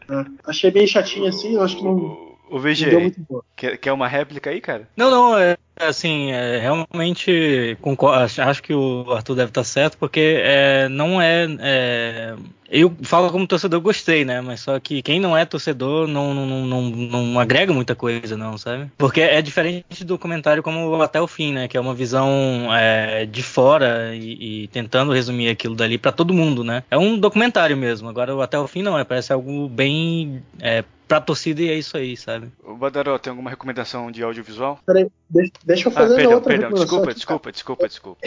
[0.10, 0.26] né?
[0.46, 3.44] Achei bem chatinho assim, eu acho que não, O, VG, deu muito boa.
[3.56, 4.90] quer, quer uma réplica aí, cara?
[4.98, 10.42] Não, não, é assim, é, realmente concordo, acho- que o Arthur deve estar certo, porque
[10.44, 12.36] é, não é, é,
[12.74, 14.40] Eu falo como torcedor, eu gostei, né?
[14.40, 16.82] Mas só que quem não é torcedor não, não, não, não,
[17.26, 18.90] não agrega muita coisa, não, sabe?
[18.98, 21.68] Porque é diferente do comentário como até o fim, né?
[21.68, 22.30] Que é uma visão
[22.74, 26.84] é, de fora e, e tentando resumir aquilo dali pra todo mundo, né?
[26.90, 28.08] É um documentário mesmo.
[28.08, 31.76] Agora o até o fim não, é, parece algo bem é, pra torcida e é
[31.78, 32.48] isso aí, sabe?
[32.64, 34.80] O Badaró, tem alguma recomendação de audiovisual?
[34.86, 38.22] Peraí, deixa, deixa eu Ah, fazer perdão, outra perdão, desculpa, desculpa, desculpa, desculpa.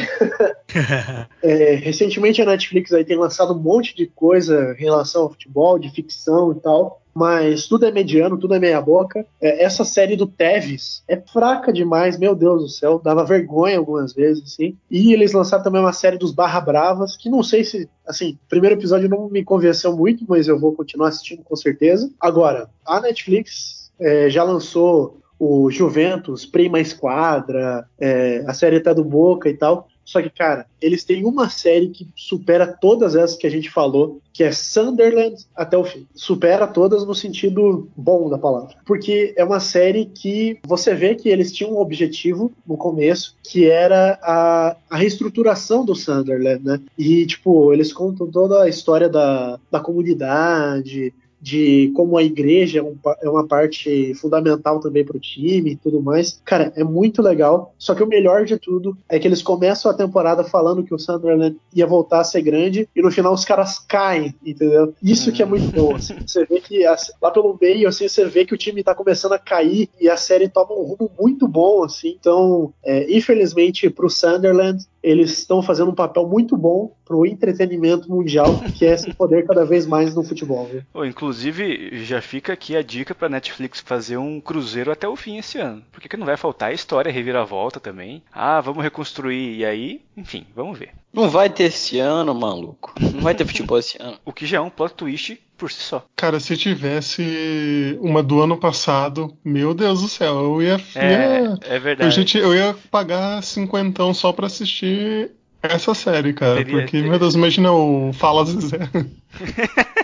[1.42, 5.78] É, recentemente a Netflix aí tem lançado um monte de coisa em relação ao futebol,
[5.78, 9.24] de ficção e tal, mas tudo é mediano, tudo é meia boca.
[9.40, 14.12] É, essa série do Tevez é fraca demais, meu Deus do céu, dava vergonha algumas
[14.12, 14.76] vezes, assim.
[14.90, 18.48] E eles lançaram também uma série dos Barra Bravas, que não sei se, assim, o
[18.48, 22.10] primeiro episódio não me convenceu muito, mas eu vou continuar assistindo com certeza.
[22.18, 29.04] Agora, a Netflix é, já lançou o Juventus, Prima Esquadra, é, a série tá do
[29.04, 29.88] Boca e tal.
[30.04, 34.20] Só que, cara, eles têm uma série que supera todas essas que a gente falou,
[34.32, 36.06] que é Sunderland até o fim.
[36.14, 38.76] Supera todas no sentido bom da palavra.
[38.84, 43.66] Porque é uma série que você vê que eles tinham um objetivo no começo, que
[43.66, 46.80] era a, a reestruturação do Sunderland, né?
[46.98, 51.14] E, tipo, eles contam toda a história da, da comunidade,
[51.44, 55.76] de como a igreja é, um, é uma parte fundamental também para o time e
[55.76, 56.40] tudo mais.
[56.42, 57.74] Cara, é muito legal.
[57.78, 60.98] Só que o melhor de tudo é que eles começam a temporada falando que o
[60.98, 64.94] Sunderland ia voltar a ser grande e no final os caras caem, entendeu?
[65.02, 65.94] Isso que é muito bom.
[65.94, 68.94] Assim, você vê que assim, lá pelo meio, assim, você vê que o time tá
[68.94, 72.16] começando a cair e a série toma um rumo muito bom, assim.
[72.18, 78.58] Então, é, infelizmente, pro Sunderland, eles estão fazendo um papel muito bom pro entretenimento mundial,
[78.74, 80.64] que é se poder cada vez mais no futebol.
[80.64, 80.82] Viu?
[80.94, 85.36] Oh, inclusive, já fica aqui a dica pra Netflix fazer um cruzeiro até o fim
[85.36, 85.82] esse ano.
[85.92, 88.22] Porque que não vai faltar história, reviravolta também.
[88.32, 89.58] Ah, vamos reconstruir.
[89.58, 90.92] E aí, enfim, vamos ver.
[91.12, 92.94] Não vai ter esse ano, maluco.
[92.98, 94.18] Não vai ter futebol esse ano.
[94.24, 96.04] O que já é um plot twist por si só.
[96.16, 100.80] Cara, se tivesse uma do ano passado, meu Deus do céu, eu ia.
[100.94, 102.14] É, ia é eu, verdade.
[102.14, 105.30] gente, eu ia pagar cinquentão só pra assistir
[105.62, 106.56] essa série, cara.
[106.56, 108.78] Teria- porque, teria- meu Deus, imagina o Fala Zezé.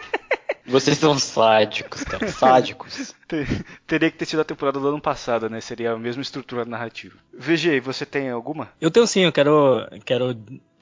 [0.66, 2.28] Vocês são sádicos, cara.
[2.28, 3.12] Sádicos.
[3.26, 5.61] Ter- Teria que ter sido a temporada do ano passado, né?
[5.61, 7.16] Seria a mesma estrutura narrativa.
[7.36, 8.68] VG, você tem alguma?
[8.80, 10.36] Eu tenho sim, eu quero, quero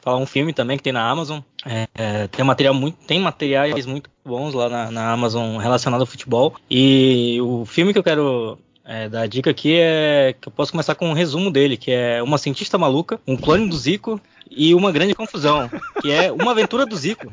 [0.09, 1.41] falar um filme também que tem na Amazon.
[1.67, 6.07] É, é, tem material muito, tem materiais muito bons lá na, na Amazon relacionado ao
[6.07, 6.55] futebol.
[6.71, 10.95] E o filme que eu quero é, dar dica aqui é que eu posso começar
[10.95, 14.19] com um resumo dele, que é uma cientista maluca, um clone do Zico
[14.51, 17.31] e uma grande confusão, que é uma aventura do Zico.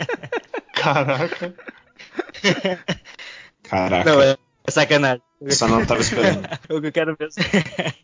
[0.74, 1.54] Caraca.
[3.62, 4.36] Caraca, Não, é,
[4.66, 5.22] é sacanagem.
[5.48, 6.46] só não tava esperando.
[6.68, 7.42] o que eu quero mesmo,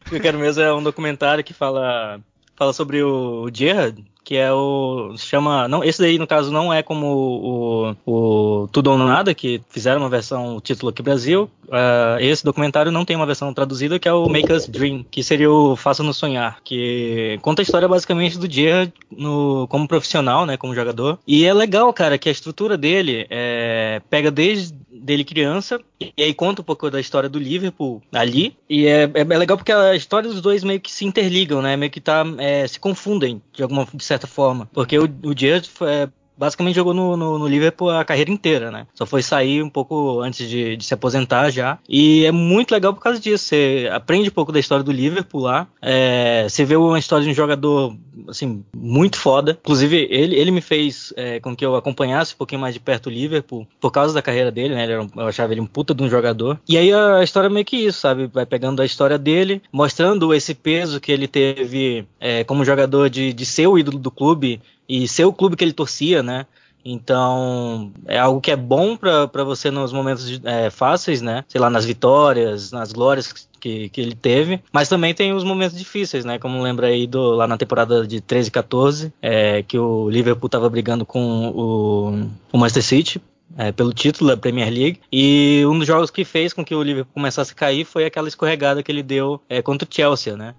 [0.07, 2.21] o que eu quero mesmo é um documentário que fala
[2.59, 6.71] fala sobre o Gerard, que é o se chama não esse daí no caso não
[6.71, 11.51] é como o, o Tudo ou Nada que fizeram uma versão o título aqui Brasil.
[11.73, 15.23] Ah, esse documentário não tem uma versão traduzida que é o Make Us Dream, que
[15.23, 20.45] seria o Faça nos Sonhar, que conta a história basicamente do Gerard no como profissional,
[20.45, 21.19] né, como jogador.
[21.27, 26.35] E é legal, cara, que a estrutura dele é, pega desde dele criança e aí
[26.35, 29.95] conta um pouco da história do Liverpool ali e é, é, é legal porque a
[29.95, 31.77] história dos dois meio que se interligam, né?
[31.77, 35.69] Meio que tá é, se confundem de alguma de certa forma, porque o, o Gerrard
[35.69, 36.09] foi, é,
[36.39, 38.87] basicamente jogou no, no, no Liverpool a carreira inteira, né?
[38.95, 41.79] Só foi sair um pouco antes de, de se aposentar já.
[41.89, 43.45] E é muito legal por causa disso.
[43.45, 45.67] Você aprende um pouco da história do Liverpool lá.
[45.83, 47.95] É, você vê uma história de um jogador,
[48.29, 49.59] assim, muito foda.
[49.61, 53.07] Inclusive, ele, ele me fez é, com que eu acompanhasse um pouquinho mais de perto
[53.07, 54.99] o Liverpool por causa da carreira dele, né?
[54.99, 56.59] Um- eu achava ele um puta de um jogador.
[56.69, 58.27] E aí a história é meio que isso, sabe?
[58.27, 63.33] Vai pegando a história dele, mostrando esse peso que ele teve é, como jogador de,
[63.33, 66.47] de ser o ídolo do clube e ser o clube que ele torcia, né?
[66.85, 71.45] Então, é algo que é bom para você nos momentos é, fáceis, né?
[71.49, 74.63] Sei lá, nas vitórias, nas glórias que, que ele teve.
[74.73, 76.39] Mas também tem os momentos difíceis, né?
[76.39, 80.49] Como lembra aí do, lá na temporada de 13 e 14, é, que o Liverpool
[80.49, 83.21] tava brigando com o, o Manchester City.
[83.57, 86.83] é, pelo título da Premier League e um dos jogos que fez com que o
[86.83, 90.55] Liverpool começasse a cair foi aquela escorregada que ele deu é, contra o Chelsea, né?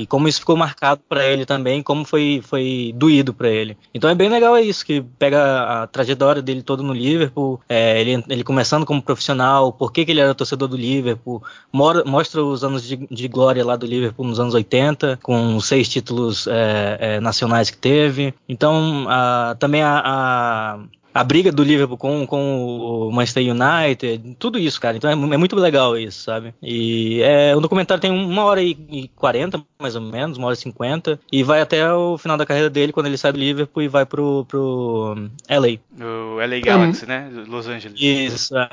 [0.00, 3.76] E como isso ficou marcado pra ele também, como foi, foi doído pra ele.
[3.94, 8.00] Então é bem legal é isso, que pega a trajetória dele todo no Liverpool, é,
[8.00, 11.42] ele, ele começando como profissional, por que, que ele era torcedor do Liverpool,
[11.72, 15.88] mora- mostra os anos de, de glória lá do Liverpool nos anos 80, com seis
[15.88, 18.34] títulos é, é, nacionais que teve.
[18.48, 20.78] Então a- também a, a
[21.12, 24.96] a briga do Liverpool com, com o Manchester United, tudo isso, cara.
[24.96, 26.54] Então é, é muito legal isso, sabe?
[26.62, 30.60] E é, o documentário tem uma hora e quarenta, mais ou menos, uma hora e
[30.60, 33.88] cinquenta, e vai até o final da carreira dele, quando ele sai do Liverpool e
[33.88, 35.78] vai pro, pro LA.
[36.04, 37.30] O LA Galaxy, né?
[37.46, 38.00] Los Angeles.
[38.00, 38.68] Isso, é.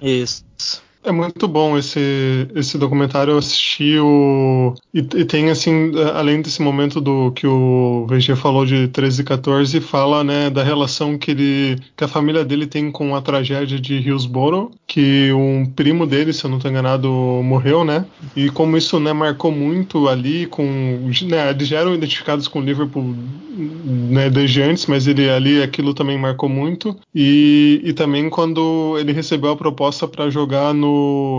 [0.00, 0.44] Isso.
[1.04, 3.32] É muito bom esse, esse documentário.
[3.32, 4.72] Eu assisti o.
[4.94, 9.24] E, e tem, assim, além desse momento do que o VG falou de 13 e
[9.24, 11.76] 14, fala, né, da relação que ele.
[11.96, 16.44] que a família dele tem com a tragédia de Hillsborough, que um primo dele, se
[16.44, 17.08] eu não estou enganado,
[17.42, 18.06] morreu, né?
[18.36, 20.62] E como isso, né, marcou muito ali com.
[21.22, 23.12] Né, eles já eram identificados com o Liverpool
[23.54, 26.96] né, desde antes, mas ele ali aquilo também marcou muito.
[27.14, 30.91] E, e também quando ele recebeu a proposta para jogar no.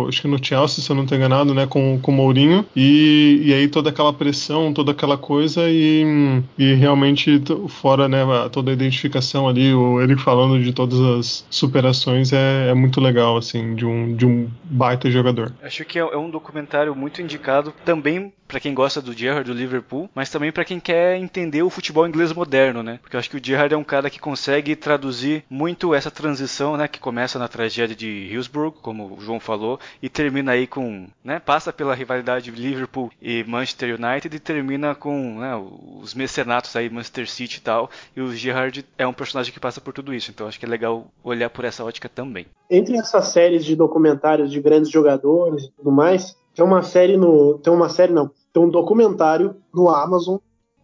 [0.07, 1.67] Acho que no Chelsea, se eu não estou enganado, né?
[1.67, 2.65] Com, com o Mourinho.
[2.75, 8.71] E, e aí toda aquela pressão, toda aquela coisa, e, e realmente, fora né, toda
[8.71, 13.85] a identificação ali, ele falando de todas as superações é, é muito legal, assim, de
[13.85, 15.53] um, de um baita jogador.
[15.61, 19.57] Acho que é é um documentário muito indicado também pra quem gosta do Gerrard do
[19.57, 22.99] Liverpool, mas também pra quem quer entender o futebol inglês moderno, né?
[23.01, 26.77] Porque eu acho que o Gerrard é um cara que consegue traduzir muito essa transição,
[26.77, 31.07] né, que começa na tragédia de Hillsborough, como o João falou, e termina aí com,
[31.23, 35.55] né, passa pela rivalidade Liverpool e Manchester United e termina com, né,
[35.99, 39.81] os mecenatos aí Manchester City e tal, e o Gerrard é um personagem que passa
[39.81, 42.45] por tudo isso, então acho que é legal olhar por essa ótica também.
[42.69, 47.57] Entre essas séries de documentários de grandes jogadores e tudo mais, tem uma série no.
[47.57, 48.29] Tem uma série não.
[48.53, 50.37] Tem um documentário no Amazon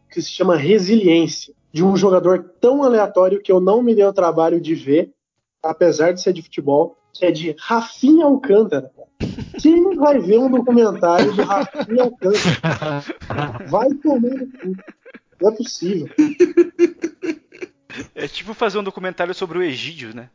[0.10, 4.12] que se chama Resiliência, de um jogador tão aleatório que eu não me dei o
[4.12, 5.14] trabalho de ver,
[5.62, 8.92] apesar de ser de futebol, que é de Rafinha Alcântara.
[9.62, 13.04] Quem vai ver um documentário de Rafinha Alcântara?
[13.70, 14.76] Vai tomar no cu.
[15.40, 16.10] Não é possível.
[18.16, 20.30] É tipo fazer um documentário sobre o Egídio, né?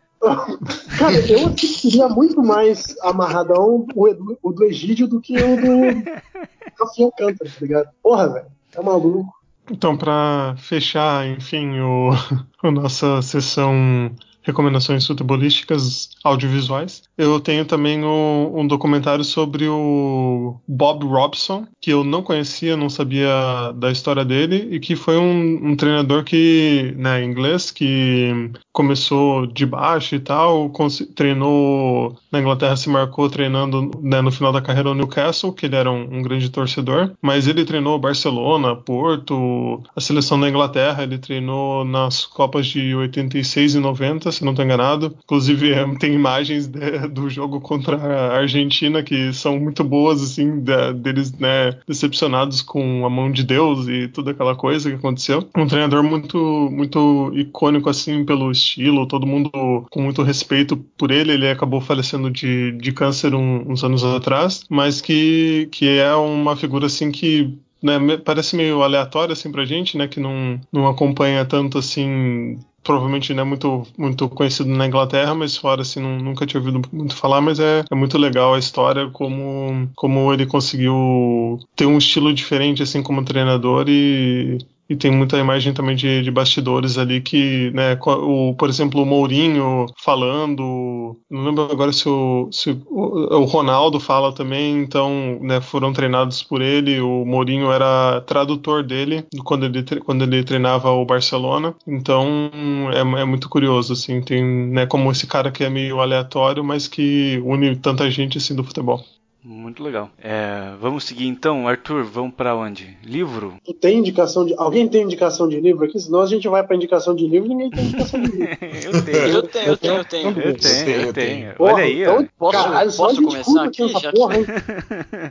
[0.98, 6.02] Cara, eu assistiria muito mais amarradão o, Edu- o do Egídio do que o do
[6.80, 7.88] Rafinha Alcântara, tá ligado?
[8.02, 8.46] Porra, velho.
[8.76, 9.32] É maluco.
[9.70, 12.10] Então, para fechar, enfim, o,
[12.62, 14.10] a nossa sessão
[14.44, 22.04] recomendações futebolísticas audiovisuais, eu tenho também o- um documentário sobre o Bob Robson, que eu
[22.04, 27.24] não conhecia, não sabia da história dele, e que foi um, um treinador que, né,
[27.24, 30.70] inglês, que começou de baixo e tal,
[31.14, 35.76] treinou na Inglaterra, se marcou treinando né, no final da carreira no Newcastle, que ele
[35.76, 41.18] era um, um grande torcedor, mas ele treinou Barcelona, Porto, a seleção da Inglaterra, ele
[41.18, 45.16] treinou nas Copas de 86 e 90, se não estou enganado.
[45.24, 50.60] Inclusive, é, tem imagens de- do jogo contra a Argentina que são muito boas, assim,
[50.62, 55.48] da- deles, né, decepcionados com a mão de Deus e toda aquela coisa que aconteceu.
[55.56, 56.38] Um treinador muito,
[56.70, 59.50] muito icônico, assim, pelo estilo, todo mundo
[59.90, 61.32] com muito respeito por ele.
[61.32, 66.56] Ele acabou falecendo de, de câncer um- uns anos atrás, mas que, que é uma
[66.56, 71.44] figura, assim, que né, parece meio aleatório assim pra gente, né, que não, não acompanha
[71.44, 76.46] tanto assim, provavelmente não é muito, muito conhecido na Inglaterra, mas fora assim, não- nunca
[76.46, 81.58] tinha ouvido muito falar, mas é, é muito legal a história, como, como ele conseguiu
[81.74, 84.58] ter um estilo diferente assim como treinador e
[84.88, 89.06] e tem muita imagem também de, de bastidores ali que, né, o, por exemplo, o
[89.06, 95.60] Mourinho falando, não lembro agora se o, se o, o Ronaldo fala também, então, né,
[95.60, 101.04] foram treinados por ele, o Mourinho era tradutor dele quando ele, quando ele treinava o
[101.04, 102.50] Barcelona, então
[102.92, 106.86] é, é muito curioso, assim, tem, né, como esse cara que é meio aleatório, mas
[106.88, 109.02] que une tanta gente, assim, do futebol.
[109.44, 110.08] Muito legal.
[110.18, 112.96] É, vamos seguir então, Arthur, vamos pra onde?
[113.04, 113.58] Livro?
[113.62, 114.54] Tu tem indicação de.
[114.56, 116.00] Alguém tem indicação de livro aqui?
[116.00, 118.48] Senão a gente vai pra indicação de livro e ninguém tem indicação de livro.
[118.82, 119.18] eu tenho.
[119.28, 120.28] Eu tenho, eu tenho, eu tenho.
[120.40, 121.54] Eu tenho, eu eu tenho.
[121.56, 122.24] Porra, Olha aí, então, ó.
[122.38, 124.46] Posso- caralho, posso começar aqui, já porra, hein?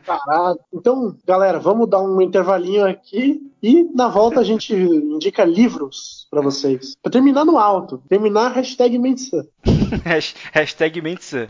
[0.05, 0.59] Caralho.
[0.71, 6.41] Então, galera, vamos dar um intervalinho aqui e na volta a gente indica livros pra
[6.41, 6.95] vocês.
[7.01, 7.99] Pra terminar no alto.
[8.07, 8.99] Terminar hashtag.
[10.05, 11.47] Hash- Hashtag Mentsan.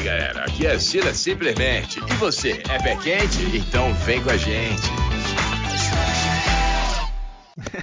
[0.00, 2.00] Aí, galera, aqui é Silas Simplesmente.
[2.00, 3.42] E você, é pé quente?
[3.56, 4.82] Então vem com a gente.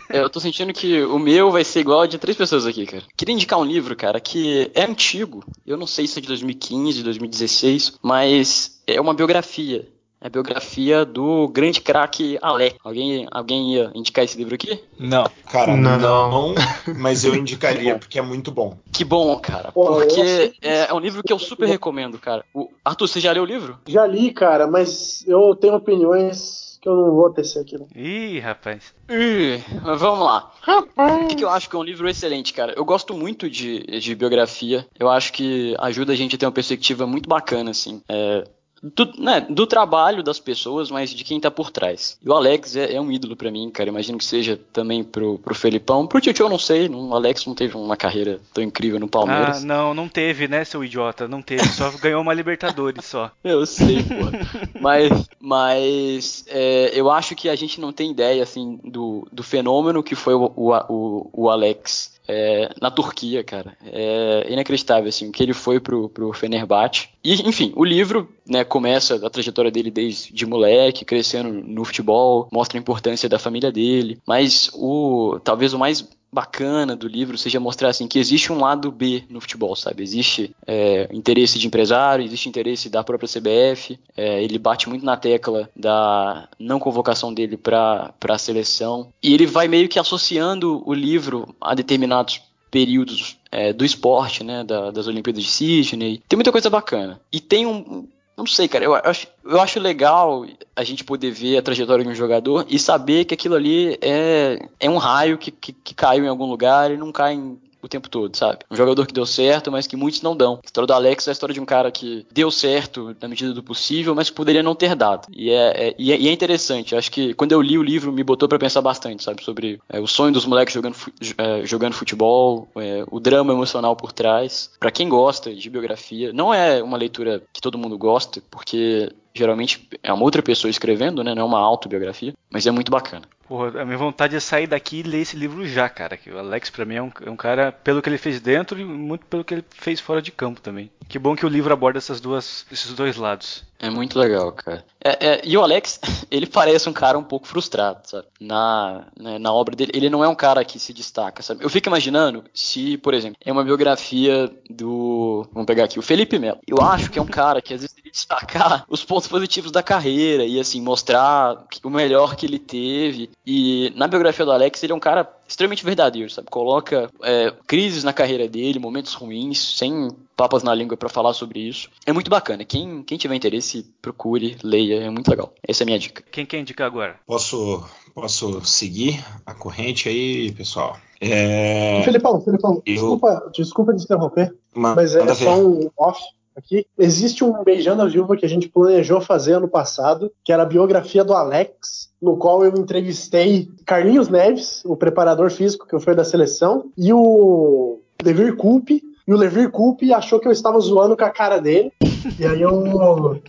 [0.09, 3.03] Eu tô sentindo que o meu vai ser igual a de três pessoas aqui, cara.
[3.15, 5.43] Queria indicar um livro, cara, que é antigo.
[5.65, 9.87] Eu não sei se é de 2015, 2016, mas é uma biografia.
[10.19, 12.75] É a biografia do grande craque Alec.
[12.83, 14.83] Alguém, alguém ia indicar esse livro aqui?
[14.99, 15.25] Não.
[15.51, 15.99] Cara, Não.
[15.99, 16.55] não,
[16.97, 18.77] mas eu indicaria porque é muito bom.
[18.91, 19.71] Que bom, cara.
[19.71, 22.43] Porque é, é um livro que eu super recomendo, cara.
[22.53, 23.77] O, Arthur, você já leu o livro?
[23.87, 27.87] Já li, cara, mas eu tenho opiniões que eu não vou tecer aqui, não.
[27.95, 28.93] Ih, rapaz.
[29.09, 30.51] Ih, mas vamos lá.
[30.95, 32.73] O que, que eu acho que é um livro excelente, cara?
[32.75, 34.85] Eu gosto muito de, de biografia.
[34.97, 38.01] Eu acho que ajuda a gente a ter uma perspectiva muito bacana, assim.
[38.07, 38.43] É,
[38.81, 42.17] do, né, do trabalho das pessoas, mas de quem tá por trás.
[42.23, 43.89] E o Alex é, é um ídolo pra mim, cara.
[43.89, 46.05] Imagino que seja também pro, pro Felipão.
[46.07, 46.87] Pro Tio eu não sei.
[46.87, 49.63] Não, o Alex não teve uma carreira tão incrível no Ah, Palmeiras.
[49.63, 51.27] não, não teve, né, seu idiota?
[51.27, 53.31] Não teve, só ganhou uma Libertadores só.
[53.43, 54.79] Eu sei, pô.
[54.79, 60.03] mas mas é, eu acho que a gente não tem ideia assim do, do fenômeno
[60.03, 63.77] que foi o, o, o, o Alex é, na Turquia, cara.
[63.85, 67.09] É inacreditável assim, o que ele foi pro, pro Fenerbahçe.
[67.23, 72.77] E, enfim, o livro né, começa a trajetória dele desde moleque, crescendo no futebol, mostra
[72.77, 74.19] a importância da família dele.
[74.25, 76.07] Mas o talvez o mais
[76.37, 80.03] bacana do livro seja mostrar assim que existe um lado B no futebol, sabe?
[80.03, 83.97] Existe é, interesse de empresário, existe interesse da própria CBF.
[84.15, 89.47] é, ele bate muito na tecla da não convocação dele para a seleção e ele
[89.47, 94.63] vai meio que associando o livro a determinados períodos é, do esporte, né?
[94.63, 96.21] da- das Olimpíadas de Sydney.
[96.29, 98.07] Tem muita coisa bacana e tem um
[98.37, 98.85] não sei, cara.
[98.85, 102.77] Eu acho, eu acho legal a gente poder ver a trajetória de um jogador e
[102.77, 106.91] saber que aquilo ali é, é um raio que, que, que caiu em algum lugar
[106.91, 108.59] e não cai em- o tempo todo, sabe?
[108.71, 110.55] Um jogador que deu certo, mas que muitos não dão.
[110.63, 113.53] A história do Alex é a história de um cara que deu certo na medida
[113.53, 115.27] do possível, mas que poderia não ter dado.
[115.31, 116.95] E é, é- e é, é interessante.
[116.95, 119.43] Acho que quando eu li o livro me botou pra pensar bastante, sabe?
[119.43, 123.95] Sobre é, o sonho dos moleques jogando, fu- é, jogando futebol, é, o drama emocional
[123.95, 124.71] por trás.
[124.79, 129.87] Pra quem gosta de biografia, não é uma leitura que todo mundo gosta, porque Geralmente
[130.01, 131.33] é uma outra pessoa escrevendo, né?
[131.35, 133.23] Não é uma autobiografia, mas é muito bacana.
[133.47, 136.17] Porra, a minha vontade é sair daqui e ler esse livro já, cara.
[136.17, 138.77] Que o Alex, pra mim, é um, é um cara, pelo que ele fez dentro
[138.77, 140.91] e muito pelo que ele fez fora de campo também.
[141.07, 143.63] Que bom que o livro aborda essas duas, esses dois lados.
[143.79, 144.83] É muito legal, cara.
[145.07, 145.99] É, é, e o Alex,
[146.29, 148.27] ele parece um cara um pouco frustrado, sabe?
[148.41, 149.91] Na, né, na obra dele.
[149.93, 151.63] Ele não é um cara que se destaca, sabe?
[151.63, 155.47] Eu fico imaginando se, por exemplo, é uma biografia do.
[155.53, 156.59] Vamos pegar aqui, o Felipe Melo.
[156.67, 159.81] Eu acho que é um cara que às vezes ele destacar os pontos positivos da
[159.81, 163.29] carreira e, assim, mostrar o melhor que ele teve.
[163.45, 166.49] E na biografia do Alex, ele é um cara extremamente verdadeiro, sabe?
[166.49, 171.59] Coloca é, crises na carreira dele, momentos ruins, sem papas na língua pra falar sobre
[171.59, 171.89] isso.
[172.05, 172.63] É muito bacana.
[172.65, 175.53] Quem, quem tiver interesse, procure, leia, é muito legal.
[175.67, 176.23] Essa é a minha dica.
[176.31, 177.15] Quem quer indicar agora?
[177.25, 177.83] Posso,
[178.13, 180.97] posso seguir a corrente aí, pessoal?
[181.19, 186.21] É, Felipão, Felipão, Eu- desculpa, desculpa te interromper, ma- mas é manda só um off
[186.57, 186.85] aqui.
[186.97, 190.65] Existe um Beijando a Viúva que a gente planejou fazer ano passado, que era a
[190.65, 196.23] biografia do Alex, no qual eu entrevistei Carlinhos Neves, o preparador físico que foi da
[196.23, 199.03] seleção, e o Levir Coupe.
[199.27, 201.91] E o Levir Coupe achou que eu estava zoando com a cara dele.
[202.39, 203.41] E aí eu,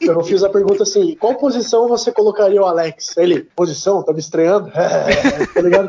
[0.00, 3.16] eu fiz a pergunta assim: qual posição você colocaria o Alex?
[3.18, 4.02] Ele, posição?
[4.02, 4.70] Tava estreando?
[5.54, 5.88] tá ligado?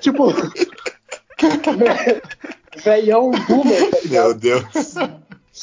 [0.00, 0.32] tipo.
[2.82, 4.24] Velhão boomer, tá ligado?
[4.26, 4.94] Meu Deus.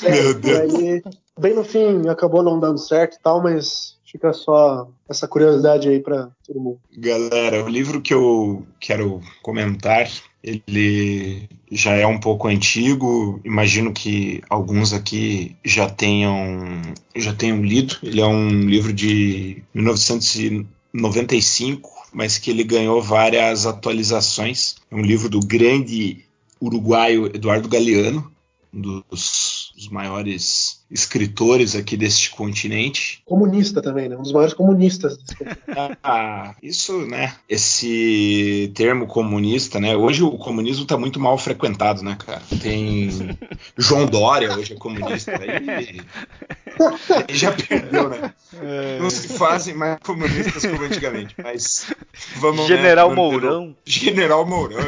[0.02, 0.76] Meu Deus.
[0.76, 1.04] Aí,
[1.40, 6.00] bem no fim, acabou não dando certo e tal, mas fica só essa curiosidade aí
[6.00, 6.80] pra todo mundo.
[6.96, 10.08] Galera, o livro que eu quero comentar,
[10.44, 13.42] ele já é um pouco antigo.
[13.44, 16.80] Imagino que alguns aqui já tenham
[17.16, 17.98] já tenham lido.
[18.04, 24.76] Ele é um livro de 1995, mas que ele ganhou várias atualizações.
[24.92, 26.24] É um livro do grande
[26.62, 28.32] uruguaio Eduardo Galeano,
[28.72, 33.22] um dos, dos maiores escritores aqui deste continente.
[33.26, 34.16] Comunista também, né?
[34.16, 35.18] Um dos maiores comunistas.
[36.06, 37.34] Ah, isso, né?
[37.50, 39.96] Esse termo comunista, né?
[39.96, 42.42] Hoje o comunismo tá muito mal frequentado, né, cara?
[42.62, 43.38] Tem
[43.78, 46.00] João Dória hoje é comunista, aí,
[47.28, 48.34] aí já perdeu, né?
[49.00, 51.92] Não se fazem mais comunistas como antigamente, mas
[52.38, 53.76] vamos né, General mantendo- Mourão.
[53.86, 54.86] General Mourão,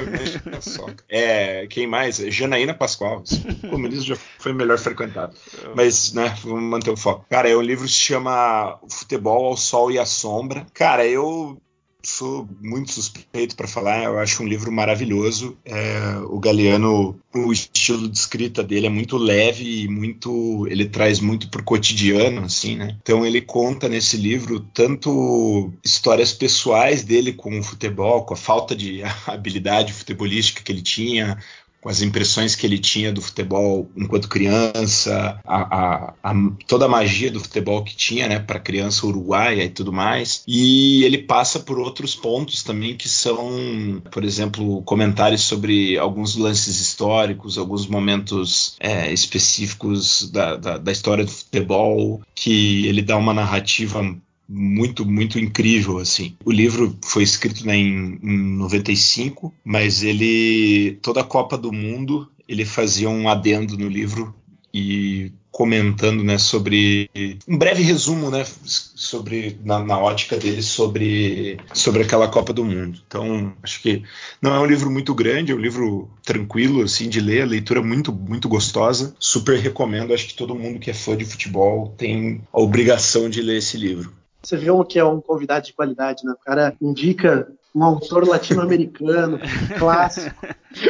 [0.62, 0.88] só.
[1.10, 2.18] É, quem mais?
[2.18, 3.24] Janaína Pascoal.
[3.64, 5.36] O comunismo já foi melhor frequentado.
[5.76, 7.26] Mas, né, vamos manter o foco.
[7.30, 10.66] Cara, é, o livro se chama Futebol ao Sol e à Sombra.
[10.74, 11.60] Cara, eu
[12.08, 15.58] sou muito suspeito para falar, eu acho um livro maravilhoso.
[15.66, 20.68] É, o Galeano, o estilo de escrita dele é muito leve e muito.
[20.68, 22.96] Ele traz muito pro cotidiano, assim, né?
[23.02, 28.76] Então ele conta nesse livro tanto histórias pessoais dele com o futebol, com a falta
[28.76, 31.38] de habilidade futebolística que ele tinha,
[31.86, 36.34] com as impressões que ele tinha do futebol enquanto criança, a, a- a-
[36.66, 40.42] toda a magia do futebol que tinha, né, para criança uruguaia e tudo mais.
[40.48, 46.80] E ele passa por outros pontos também que são, por exemplo, comentários sobre alguns lances
[46.82, 53.32] históricos, alguns momentos é, específicos da, da, da história do futebol, que ele dá uma
[53.34, 54.02] narrativa
[54.48, 56.36] muito, muito incrível, assim.
[56.46, 62.30] O livro foi escrito né, em, em 95, mas ele, toda a Copa do Mundo,
[62.48, 64.34] ele fazia um adendo no livro
[64.74, 67.10] e comentando, né, sobre
[67.48, 73.00] um breve resumo, né, sobre na, na ótica dele sobre sobre aquela Copa do Mundo.
[73.08, 74.04] Então, acho que
[74.42, 78.12] não é um livro muito grande, é um livro tranquilo assim de ler, leitura muito
[78.12, 79.16] muito gostosa.
[79.18, 83.42] Super recomendo, acho que todo mundo que é fã de futebol tem a obrigação de
[83.42, 84.12] ler esse livro.
[84.46, 86.32] Você vê um que é um convidado de qualidade, né?
[86.34, 89.40] O cara indica um autor latino-americano,
[89.80, 90.36] clássico.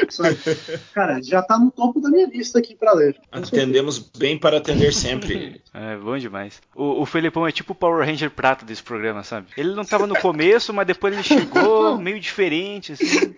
[0.10, 0.38] sabe?
[0.93, 3.16] Cara, já tá no topo da minha lista aqui pra ler.
[3.32, 5.62] Atendemos bem para atender sempre.
[5.78, 6.62] É, bom demais.
[6.74, 9.47] O, o Felipão é tipo o Power Ranger prata desse programa, sabe?
[9.58, 13.36] Ele não tava no começo, mas depois ele chegou meio diferente, assim.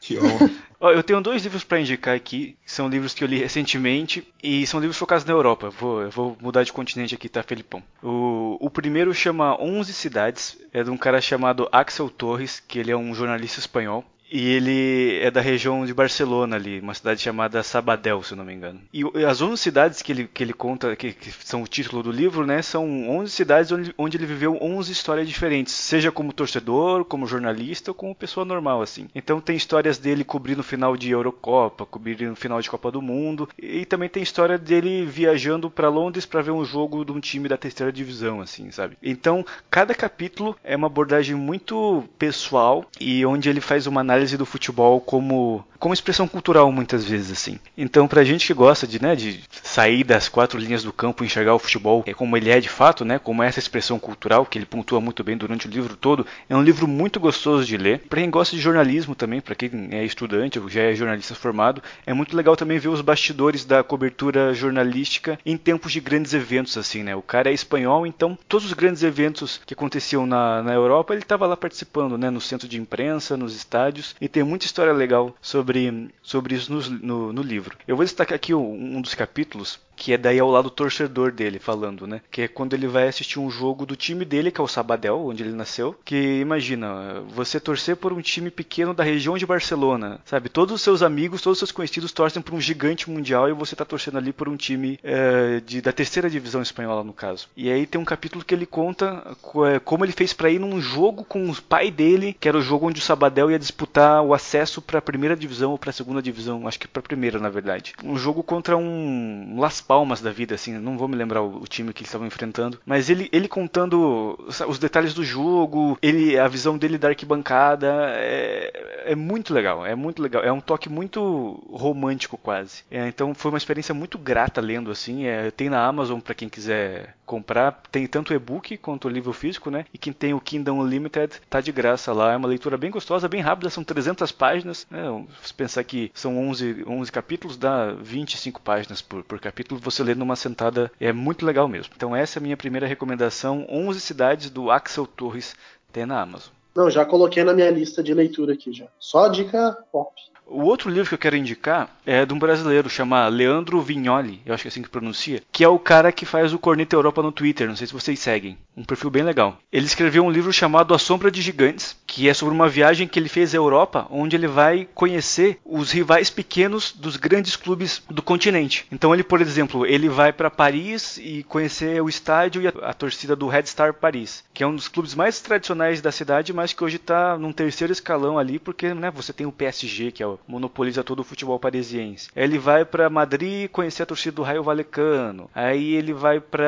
[0.00, 0.50] Que honra.
[0.78, 4.66] Ó, eu tenho dois livros pra indicar aqui, são livros que eu li recentemente e
[4.66, 5.70] são livros focados na Europa.
[5.70, 7.82] Vou, eu vou mudar de continente aqui, tá, Felipão?
[8.02, 12.90] O, o primeiro chama 11 Cidades, é de um cara chamado Axel Torres, que ele
[12.90, 14.04] é um jornalista espanhol.
[14.30, 18.44] E ele é da região de Barcelona ali, uma cidade chamada Sabadell, se eu não
[18.44, 18.80] me engano.
[18.92, 22.10] E as 11 cidades que ele, que ele conta, que, que são o título do
[22.10, 27.04] livro, né, são 11 cidades onde, onde ele viveu 11 histórias diferentes, seja como torcedor,
[27.04, 29.08] como jornalista ou como pessoa normal, assim.
[29.14, 33.00] Então tem histórias dele cobrindo o final de Eurocopa, cobrindo o final de Copa do
[33.00, 37.20] Mundo, e também tem história dele viajando para Londres para ver um jogo de um
[37.20, 38.96] time da terceira divisão, assim, sabe?
[39.02, 44.36] Então, cada capítulo é uma abordagem muito pessoal e onde ele faz uma análise análise
[44.36, 47.58] do futebol como como expressão cultural muitas vezes assim.
[47.76, 51.26] Então, pra gente que gosta de, né, de sair das quatro linhas do campo e
[51.26, 54.58] enxergar o futebol é como ele é de fato, né, como essa expressão cultural que
[54.58, 58.00] ele pontua muito bem durante o livro todo, é um livro muito gostoso de ler.
[58.08, 61.82] Pra quem gosta de jornalismo também, pra quem é estudante ou já é jornalista formado,
[62.06, 66.76] é muito legal também ver os bastidores da cobertura jornalística em tempos de grandes eventos
[66.76, 67.14] assim, né?
[67.14, 71.22] O cara é espanhol, então todos os grandes eventos que aconteciam na, na Europa, ele
[71.22, 75.34] estava lá participando, né, no centro de imprensa, nos estádios, e tem muita história legal
[75.40, 77.76] sobre sobre, sobre isso no, no, no livro.
[77.86, 81.58] Eu vou destacar aqui um, um dos capítulos que é daí ao lado torcedor dele
[81.58, 82.20] falando, né?
[82.30, 85.26] Que é quando ele vai assistir um jogo do time dele, que é o Sabadell,
[85.26, 85.96] onde ele nasceu.
[86.04, 90.48] Que imagina, você torcer por um time pequeno da região de Barcelona, sabe?
[90.48, 93.74] Todos os seus amigos, todos os seus conhecidos torcem por um gigante mundial e você
[93.74, 97.48] tá torcendo ali por um time é, de, da terceira divisão espanhola, no caso.
[97.56, 99.36] E aí tem um capítulo que ele conta
[99.66, 102.62] é, como ele fez para ir num jogo com o pai dele, que era o
[102.62, 105.92] jogo onde o Sabadell ia disputar o acesso para a primeira divisão ou para a
[105.92, 107.94] segunda divisão, acho que para a primeira, na verdade.
[108.04, 111.66] Um jogo contra um Las Palmas da vida, assim, não vou me lembrar o, o
[111.66, 116.48] time que eles estavam enfrentando, mas ele, ele contando os detalhes do jogo, ele a
[116.48, 121.62] visão dele da arquibancada, é, é muito legal, é muito legal, é um toque muito
[121.70, 122.82] romântico quase.
[122.90, 126.48] É, então foi uma experiência muito grata lendo assim, é, tem na Amazon para quem
[126.48, 129.84] quiser comprar, tem tanto o e-book quanto o livro físico, né?
[129.92, 133.28] E quem tem o Kingdom Unlimited tá de graça lá, é uma leitura bem gostosa,
[133.28, 135.02] bem rápida, são 300 páginas, né?
[135.42, 140.14] Se pensar que são 11, 11 capítulos, dá 25 páginas por, por capítulo, você lê
[140.14, 141.92] numa sentada, é muito legal mesmo.
[141.96, 145.54] Então essa é a minha primeira recomendação, 11 cidades do Axel Torres,
[145.92, 146.52] tem na Amazon.
[146.74, 148.86] Não, já coloquei na minha lista de leitura aqui já.
[148.98, 150.12] Só dica pop.
[150.48, 154.54] O outro livro que eu quero indicar é de um brasileiro, chama Leandro Vignoli, eu
[154.54, 157.20] acho que é assim que pronuncia, que é o cara que faz o Corneta Europa
[157.20, 158.56] no Twitter, não sei se vocês seguem.
[158.76, 159.58] Um perfil bem legal.
[159.72, 163.18] Ele escreveu um livro chamado A Sombra de Gigantes, que é sobre uma viagem que
[163.18, 168.22] ele fez à Europa, onde ele vai conhecer os rivais pequenos dos grandes clubes do
[168.22, 168.86] continente.
[168.92, 172.94] Então ele, por exemplo, ele vai para Paris e conhecer o estádio e a, a,
[172.94, 176.72] torcida do Red Star Paris, que é um dos clubes mais tradicionais da cidade, mas
[176.72, 180.26] que hoje está num terceiro escalão ali, porque né, você tem o PSG, que é
[180.26, 182.28] o monopoliza todo o futebol parisiense.
[182.34, 185.50] Aí ele vai para Madrid conhecer a torcida do Raio Valecano.
[185.54, 186.66] Aí ele vai para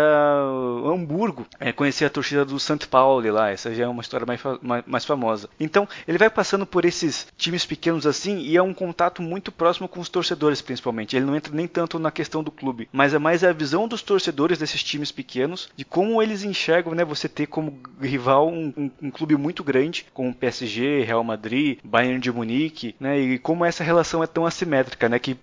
[0.84, 2.86] Hamburgo é, conhecer a torcida do St.
[2.88, 3.50] Pauli lá.
[3.50, 5.48] Essa já é uma história mais, mais, mais, famosa.
[5.58, 9.88] Então ele vai passando por esses times pequenos assim e é um contato muito próximo
[9.88, 11.16] com os torcedores, principalmente.
[11.16, 14.02] Ele não entra nem tanto na questão do clube, mas é mais a visão dos
[14.02, 17.04] torcedores desses times pequenos, de como eles enxergam, né?
[17.04, 22.20] Você ter como rival um, um, um clube muito grande, como PSG, Real Madrid, Bayern
[22.20, 23.18] de Munique, né?
[23.18, 25.18] E como essa relação é tão assimétrica, né?
[25.18, 25.36] Que,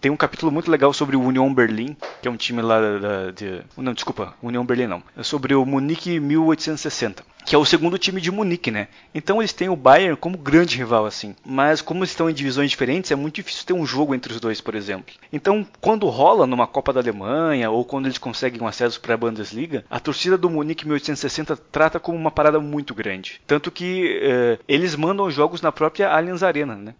[0.00, 2.98] tem um capítulo muito legal sobre o Union Berlin, que é um time lá da,
[2.98, 7.64] da de, não, desculpa, Union Berlin não, é sobre o Munique 1860 que é o
[7.64, 8.88] segundo time de Munique, né?
[9.14, 11.34] Então eles têm o Bayern como grande rival assim.
[11.44, 14.40] Mas como eles estão em divisões diferentes, é muito difícil ter um jogo entre os
[14.40, 15.14] dois, por exemplo.
[15.32, 19.16] Então, quando rola numa Copa da Alemanha ou quando eles conseguem um acesso para a
[19.16, 23.40] Bundesliga, a torcida do Munique 1860 trata como uma parada muito grande.
[23.46, 26.94] Tanto que eh, eles mandam jogos na própria Allianz Arena, né?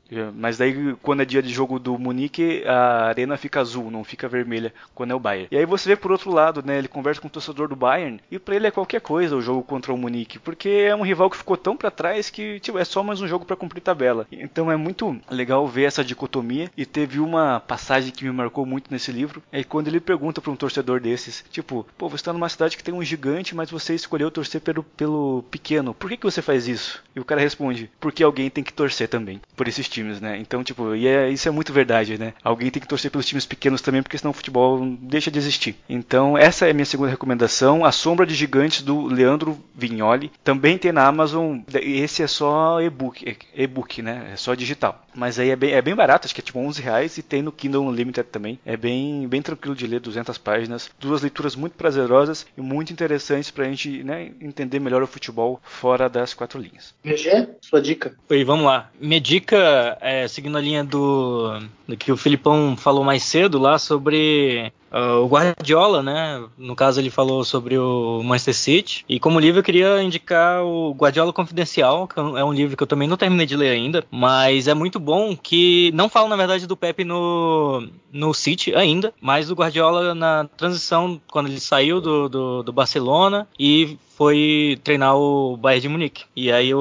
[0.47, 4.29] Mas daí quando é dia de jogo do Munique, a arena fica azul, não fica
[4.29, 5.49] vermelha quando é o Bayern.
[5.51, 6.79] E aí você vê por outro lado, né?
[6.79, 9.65] Ele conversa com o torcedor do Bayern e para ele é qualquer coisa o jogo
[9.65, 12.85] contra o Munique porque é um rival que ficou tão para trás que tipo, é
[12.85, 14.25] só mais um jogo para cumprir tabela.
[14.31, 18.89] Então é muito legal ver essa dicotomia e teve uma passagem que me marcou muito
[18.93, 22.49] nesse livro, é quando ele pergunta para um torcedor desses, tipo, pô, você está numa
[22.49, 26.25] cidade que tem um gigante, mas você escolheu torcer pelo, pelo pequeno, por que, que
[26.25, 27.03] você faz isso?
[27.17, 30.36] E o cara responde, porque alguém tem que torcer também por esses times, né?
[30.39, 32.35] Então, tipo, e é, isso é muito verdade, né?
[32.43, 35.77] Alguém tem que torcer pelos times pequenos também, porque senão o futebol deixa de existir.
[35.89, 40.31] Então, essa é a minha segunda recomendação, A Sombra de Gigantes, do Leandro Vignoli.
[40.43, 44.31] Também tem na Amazon, esse é só e-book, e-book, né?
[44.33, 45.07] É só digital.
[45.15, 47.43] Mas aí é bem, é bem barato, acho que é tipo 11 reais e tem
[47.43, 48.59] no Kindle Unlimited também.
[48.65, 50.91] É bem, bem tranquilo de ler, 200 páginas.
[50.99, 56.09] Duas leituras muito prazerosas e muito interessantes pra gente né, entender melhor o futebol fora
[56.09, 56.95] das quatro linhas.
[57.03, 58.15] VG, sua dica.
[58.29, 58.91] Oi, vamos lá.
[59.01, 63.79] Minha dica, é, seguindo a linha do, do que o Filipão falou mais cedo lá
[63.79, 66.43] sobre Uh, o Guardiola, né?
[66.57, 69.05] No caso, ele falou sobre o Manchester City.
[69.07, 72.87] E como livro, eu queria indicar o Guardiola Confidencial, que é um livro que eu
[72.87, 75.37] também não terminei de ler ainda, mas é muito bom.
[75.37, 80.49] Que não fala, na verdade, do Pepe no, no City ainda, mas do Guardiola na
[80.57, 86.25] transição, quando ele saiu do, do, do Barcelona e foi treinar o Bayern de Munique.
[86.35, 86.81] E aí o,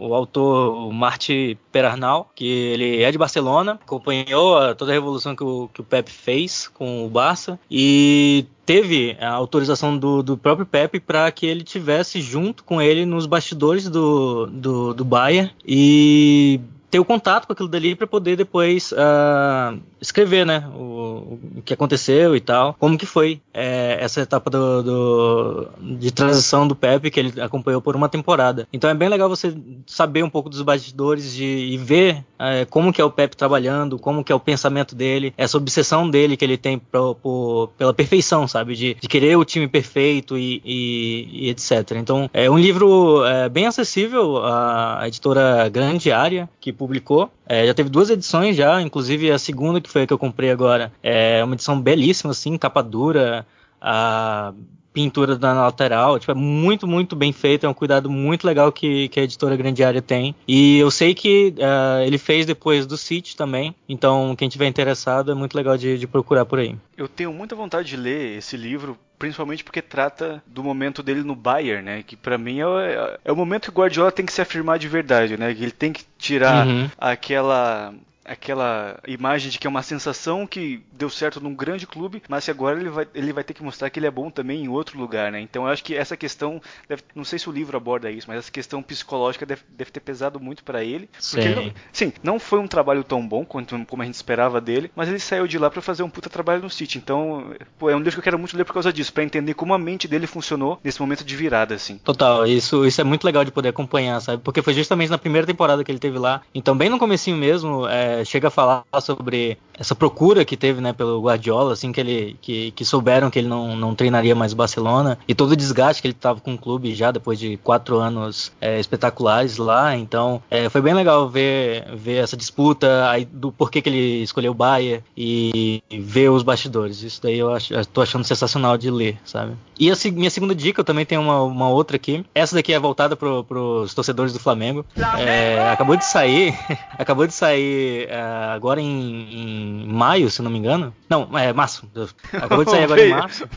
[0.00, 5.44] o autor, o Marty Perarnal, que ele é de Barcelona, acompanhou toda a revolução que
[5.44, 10.66] o, que o Pep fez com o Barça e teve a autorização do, do próprio
[10.66, 15.50] Pepe para que ele tivesse junto com ele nos bastidores do, do, do Bayern.
[15.66, 16.60] E
[16.92, 20.68] ter o contato com aquilo dali para poder depois ah, escrever, né?
[20.76, 22.76] O, o que aconteceu e tal.
[22.78, 25.68] Como que foi é, essa etapa do, do-
[25.98, 28.68] de transição do Pepe que ele acompanhou por uma temporada.
[28.70, 32.92] Então é bem legal você saber um pouco dos bastidores de, e ver é, como
[32.92, 36.44] que é o Pepe trabalhando, como que é o pensamento dele, essa obsessão dele que
[36.44, 38.74] ele tem pro- por- pela perfeição, sabe?
[38.74, 41.92] De, de querer o time perfeito e, e- e etc.
[41.96, 47.30] Então é um livro é, bem acessível, a editora Grande Área que publicou.
[47.46, 50.50] É, já teve duas edições já, inclusive a segunda que foi a que eu comprei
[50.50, 50.92] agora.
[51.00, 53.46] É uma edição belíssima, assim, capa dura,
[53.80, 54.52] a
[54.92, 59.08] pintura na lateral, tipo, é muito, muito bem feito, é um cuidado muito legal que,
[59.08, 60.34] que a editora Grande Área tem.
[60.46, 65.32] E eu sei que ah, ele fez depois do City também, então quem tiver interessado
[65.32, 66.76] é muito legal de, de procurar por aí.
[66.96, 71.36] Eu tenho muita vontade de ler esse livro, principalmente porque trata do momento dele no
[71.36, 72.02] Bayern, né?
[72.04, 72.80] Que pra mim é, o-
[73.24, 75.54] é o momento que o Guardiola tem que se afirmar de verdade, né?
[75.54, 76.90] Que ele tem que tirar Uhum.
[76.98, 77.94] aquela
[78.24, 82.50] aquela imagem de que é uma sensação que deu certo num grande clube, mas que
[82.50, 84.98] agora ele vai, ele vai ter que mostrar que ele é bom também em outro
[84.98, 85.40] lugar, né?
[85.40, 88.38] Então eu acho que essa questão, deve- não sei se o livro aborda isso, mas
[88.38, 91.08] essa questão psicológica deve, deve ter pesado muito pra ele.
[91.18, 91.40] Sim.
[91.40, 94.90] ele não- sim, não foi um trabalho tão bom quanto como a gente esperava dele,
[94.94, 96.98] mas ele saiu de lá pra fazer um puta trabalho no City.
[96.98, 99.54] Então, pô, é um livro que eu quero muito ler por causa disso, pra entender
[99.54, 101.98] como a mente dele funcionou nesse momento de virada, assim.
[101.98, 104.42] Total, isso, isso é muito legal de poder acompanhar, sabe?
[104.42, 106.42] Porque foi justamente na primeira temporada que ele teve lá.
[106.54, 110.92] Então, bem no comecinho mesmo, é, chega a falar sobre essa procura que teve, né,
[110.92, 114.56] pelo Guardiola, assim, que ele que, que souberam que ele não, não treinaria mais o
[114.56, 117.98] Barcelona e todo o desgaste que ele tava com o clube já depois de quatro
[117.98, 119.96] anos é, espetaculares lá.
[119.96, 124.52] Então, é, foi bem legal ver, ver essa disputa aí do porquê que ele escolheu
[124.52, 127.02] o Bayern e, ver os bastidores.
[127.02, 127.48] Isso daí eu,
[127.92, 129.52] tô achando sensacional de ler, sabe?
[129.78, 132.24] E a minha segunda dica, eu também tenho uma, uma outra aqui.
[132.34, 134.84] Essa daqui é voltada pro, pros torcedores do Flamengo.
[135.18, 136.54] É, acabou de sair,
[136.96, 138.20] acabou de sair é,
[138.54, 140.94] agora em, em maio, se não me engano.
[141.08, 141.88] Não, é março.
[142.32, 143.48] Acabou de sair agora em março.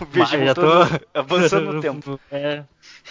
[0.46, 0.72] já tô
[1.14, 2.20] avançando no tempo.
[2.32, 2.64] É.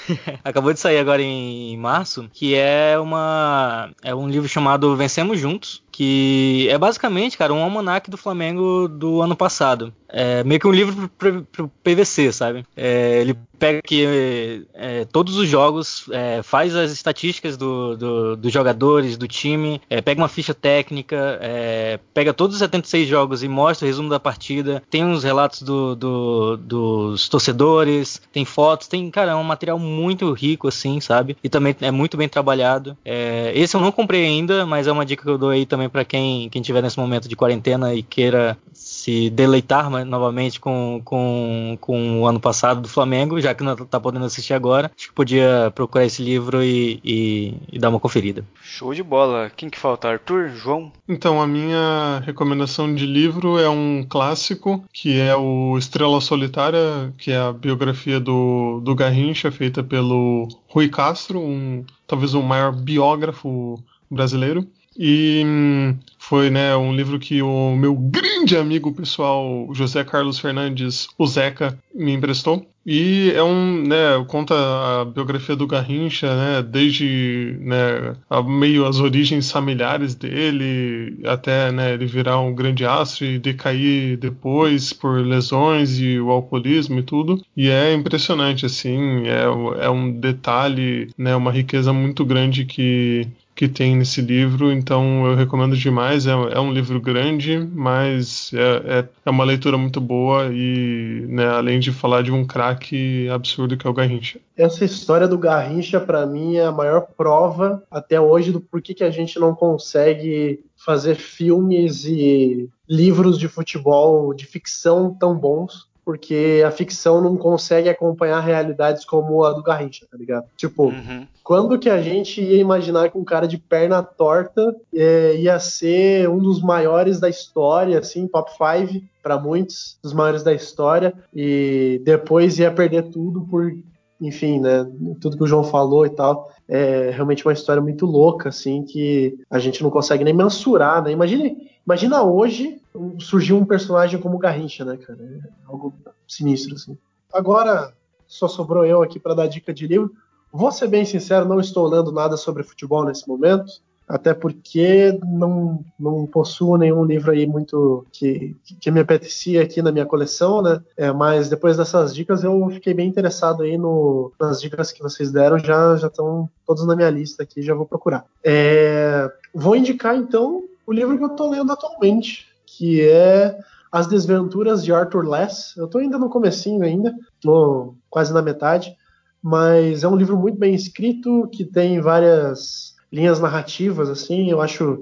[0.44, 5.82] Acabou de sair agora em março, que é uma é um livro chamado Vencemos Juntos,
[5.94, 9.92] que é basicamente, cara, um almanac do Flamengo do ano passado.
[10.08, 11.46] É meio que um livro pro,
[11.82, 12.64] PVC, sabe?
[12.76, 18.52] É, ele pega aqui é, todos os jogos, é, faz as estatísticas do, do- dos
[18.52, 23.48] jogadores, do time, é, pega uma ficha técnica, é, pega todos os 76 jogos e
[23.48, 29.32] mostra o resumo da partida, tem uns relatos do- dos torcedores, tem fotos, tem, cara,
[29.32, 31.36] é um material muito rico, assim, sabe?
[31.42, 32.96] E também é muito bem trabalhado.
[33.04, 35.83] É, esse eu não comprei ainda, mas é uma dica que eu dou aí também
[35.88, 41.00] para quem, quem tiver nesse momento de quarentena e queira se deleitar mais- novamente com,
[41.04, 45.08] com, com o ano passado do Flamengo, já que não tá podendo assistir agora, acho
[45.08, 48.44] que podia procurar esse livro e, e- e dar uma conferida.
[48.62, 49.50] Show de bola.
[49.56, 50.08] Quem que falta?
[50.08, 50.48] Arthur?
[50.50, 50.92] João?
[51.08, 57.30] Então, a minha recomendação de livro é um clássico, que é o Estrela Solitária, que
[57.30, 63.78] é a biografia do, do Garrincha, feita pelo Rui Castro, um, talvez o maior biógrafo
[64.10, 64.66] brasileiro.
[64.96, 71.08] E hum, foi né, um livro que o meu grande amigo pessoal, José Carlos Fernandes,
[71.18, 72.66] o Zeca, me emprestou.
[72.86, 78.14] E é um, né, conta a biografia do Garrincha, né, desde, né,
[78.46, 84.92] meio as origens familiares dele, até, né, ele virar um grande astro e decair depois
[84.92, 87.42] por lesões e o alcoolismo e tudo.
[87.56, 93.68] E é impressionante, assim, é, é um detalhe, né, uma riqueza muito grande que que
[93.68, 96.26] tem nesse livro, então eu recomendo demais.
[96.26, 101.46] É, é um livro grande, mas é, é, é uma leitura muito boa e, né,
[101.46, 104.40] além de falar de um craque absurdo que é o Garrincha.
[104.56, 109.04] Essa história do Garrincha, pra mim, é a maior prova até hoje do porquê que
[109.04, 115.88] a gente não consegue fazer filmes e livros de futebol de ficção tão bons.
[116.04, 120.44] Porque a ficção não consegue acompanhar realidades como a do Garrincha, tá ligado?
[120.56, 121.26] Tipo, Uhum.
[121.42, 126.28] quando que a gente ia imaginar que um cara de perna torta é, ia ser
[126.28, 132.02] um dos maiores da história, assim, top 5 para muitos, dos maiores da história, e
[132.04, 133.72] depois ia perder tudo por,
[134.20, 134.86] enfim, né,
[135.20, 136.50] tudo que o João falou e tal.
[136.68, 141.12] É realmente uma história muito louca, assim, que a gente não consegue nem mensurar, né?
[141.12, 142.80] Imagine, imagina hoje
[143.18, 145.18] surgir um personagem como o Garrincha, né, cara?
[145.22, 145.92] É algo
[146.26, 146.96] sinistro, assim.
[147.32, 147.92] Agora,
[148.26, 150.12] só sobrou eu aqui para dar dica de livro.
[150.52, 153.82] Vou ser bem sincero, não estou lendo nada sobre futebol nesse momento.
[154.08, 159.90] Até porque não, não possuo nenhum livro aí muito que, que me apetecia aqui na
[159.90, 160.80] minha coleção, né?
[160.96, 165.32] É, mas depois dessas dicas eu fiquei bem interessado aí no, nas dicas que vocês
[165.32, 168.26] deram, já já estão todos na minha lista aqui, já vou procurar.
[168.44, 173.58] É, vou indicar então o livro que eu estou lendo atualmente, que é
[173.90, 175.78] As Desventuras de Arthur Less.
[175.78, 178.94] Eu estou ainda no comecinho ainda, estou quase na metade,
[179.42, 185.00] mas é um livro muito bem escrito, que tem várias linhas narrativas, assim, eu acho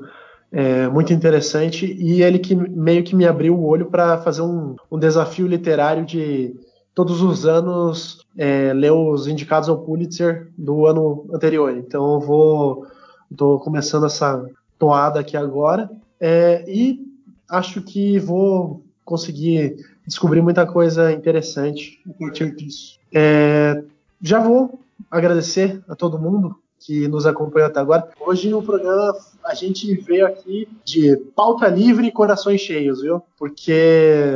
[0.52, 4.76] é, muito interessante, e ele que meio que me abriu o olho para fazer um,
[4.90, 6.54] um desafio literário de
[6.94, 11.74] todos os anos é, ler os indicados ao Pulitzer do ano anterior.
[11.74, 12.86] Então eu vou
[13.30, 14.44] estou começando essa
[14.78, 15.90] toada aqui agora
[16.20, 17.00] é, e
[17.48, 22.98] acho que vou conseguir descobrir muita coisa interessante a partir disso.
[23.14, 23.82] É,
[24.20, 28.09] já vou agradecer a todo mundo que nos acompanhou até agora.
[28.20, 33.22] Hoje no programa a gente veio aqui de pauta livre e corações cheios, viu?
[33.39, 34.35] Porque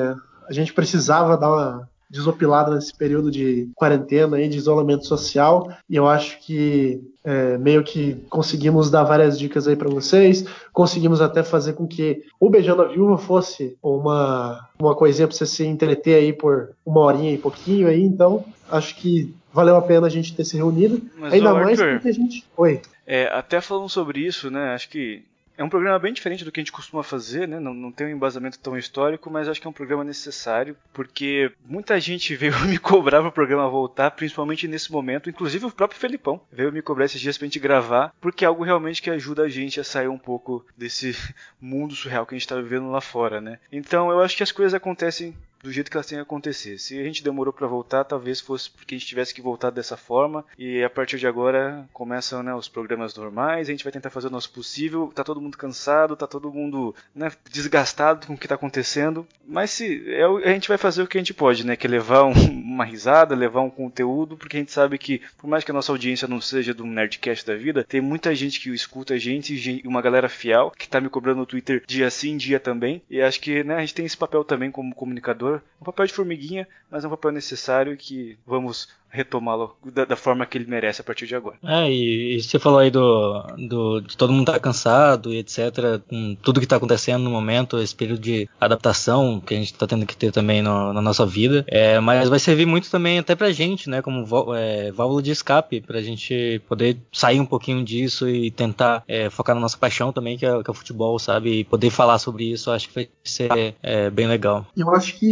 [0.49, 5.97] a gente precisava dar uma desopilada nesse período de quarentena aí, de isolamento social, e
[5.97, 11.43] eu acho que é, meio que conseguimos dar várias dicas aí para vocês, conseguimos até
[11.43, 16.15] fazer com que o Beijando a Viúva fosse uma, uma coisinha para você se entreter
[16.15, 20.35] aí por uma horinha e pouquinho aí, então acho que valeu a pena a gente
[20.35, 22.45] ter se reunido, Mas, ainda mais Arthur, porque a gente...
[22.57, 22.81] Oi.
[23.07, 24.75] É, até falando sobre isso, né?
[24.75, 25.23] Acho que
[25.57, 27.59] é um programa bem diferente do que a gente costuma fazer, né?
[27.59, 31.51] Não, não tem um embasamento tão histórico, mas acho que é um programa necessário, porque
[31.65, 35.31] muita gente veio me cobrar para o programa voltar, principalmente nesse momento.
[35.31, 38.65] Inclusive o próprio Felipão veio me cobrar esses dias pra gente gravar, porque é algo
[38.65, 41.17] realmente que ajuda a gente a sair um pouco desse
[41.61, 43.59] mundo surreal que a gente tá vivendo lá fora, né?
[43.73, 45.35] Então eu acho que as coisas acontecem
[45.67, 46.79] do jeito que elas têm que acontecer.
[46.79, 49.97] Se a gente demorou para voltar, talvez fosse porque a gente tivesse que voltar dessa
[49.97, 50.45] forma.
[50.59, 53.69] E a partir de agora começam né, os programas normais.
[53.69, 55.11] A gente vai tentar fazer o nosso possível.
[55.15, 59.27] Tá todo mundo cansado, tá todo mundo né, desgastado com o que tá acontecendo.
[59.47, 61.75] Mas se é, a gente vai fazer o que a gente pode, né?
[61.77, 62.33] Que é levar um-
[62.77, 65.91] uma risada, levar um conteúdo, porque a gente sabe que, por mais que a nossa
[65.93, 69.83] audiência não seja do Nerdcast da vida, tem muita gente que escuta a gente, gen-
[69.85, 73.03] uma galera fiel que tá me cobrando no Twitter dia sim, dia também.
[73.11, 75.56] E acho que né, a gente tem esse papel também como comunicador.
[75.81, 80.45] Um papel de formiguinha, mas é um papel necessário que vamos retomá-lo da, da forma
[80.45, 81.57] que ele merece a partir de agora.
[81.65, 86.01] É, e, e você falou aí do, do de todo mundo tá cansado e etc,
[86.09, 89.87] com tudo que tá acontecendo no momento, esse período de adaptação que a gente tá
[89.87, 93.35] tendo que ter também no- na nossa vida, é, mas vai servir muito também até
[93.35, 98.29] pra gente, né, como é, válvula de escape, pra gente poder sair um pouquinho disso
[98.29, 101.61] e tentar é, focar na nossa paixão também, que é, que é o futebol, sabe,
[101.61, 104.67] e poder falar sobre isso, acho que vai ser é, bem legal.
[104.77, 105.27] Eu acho que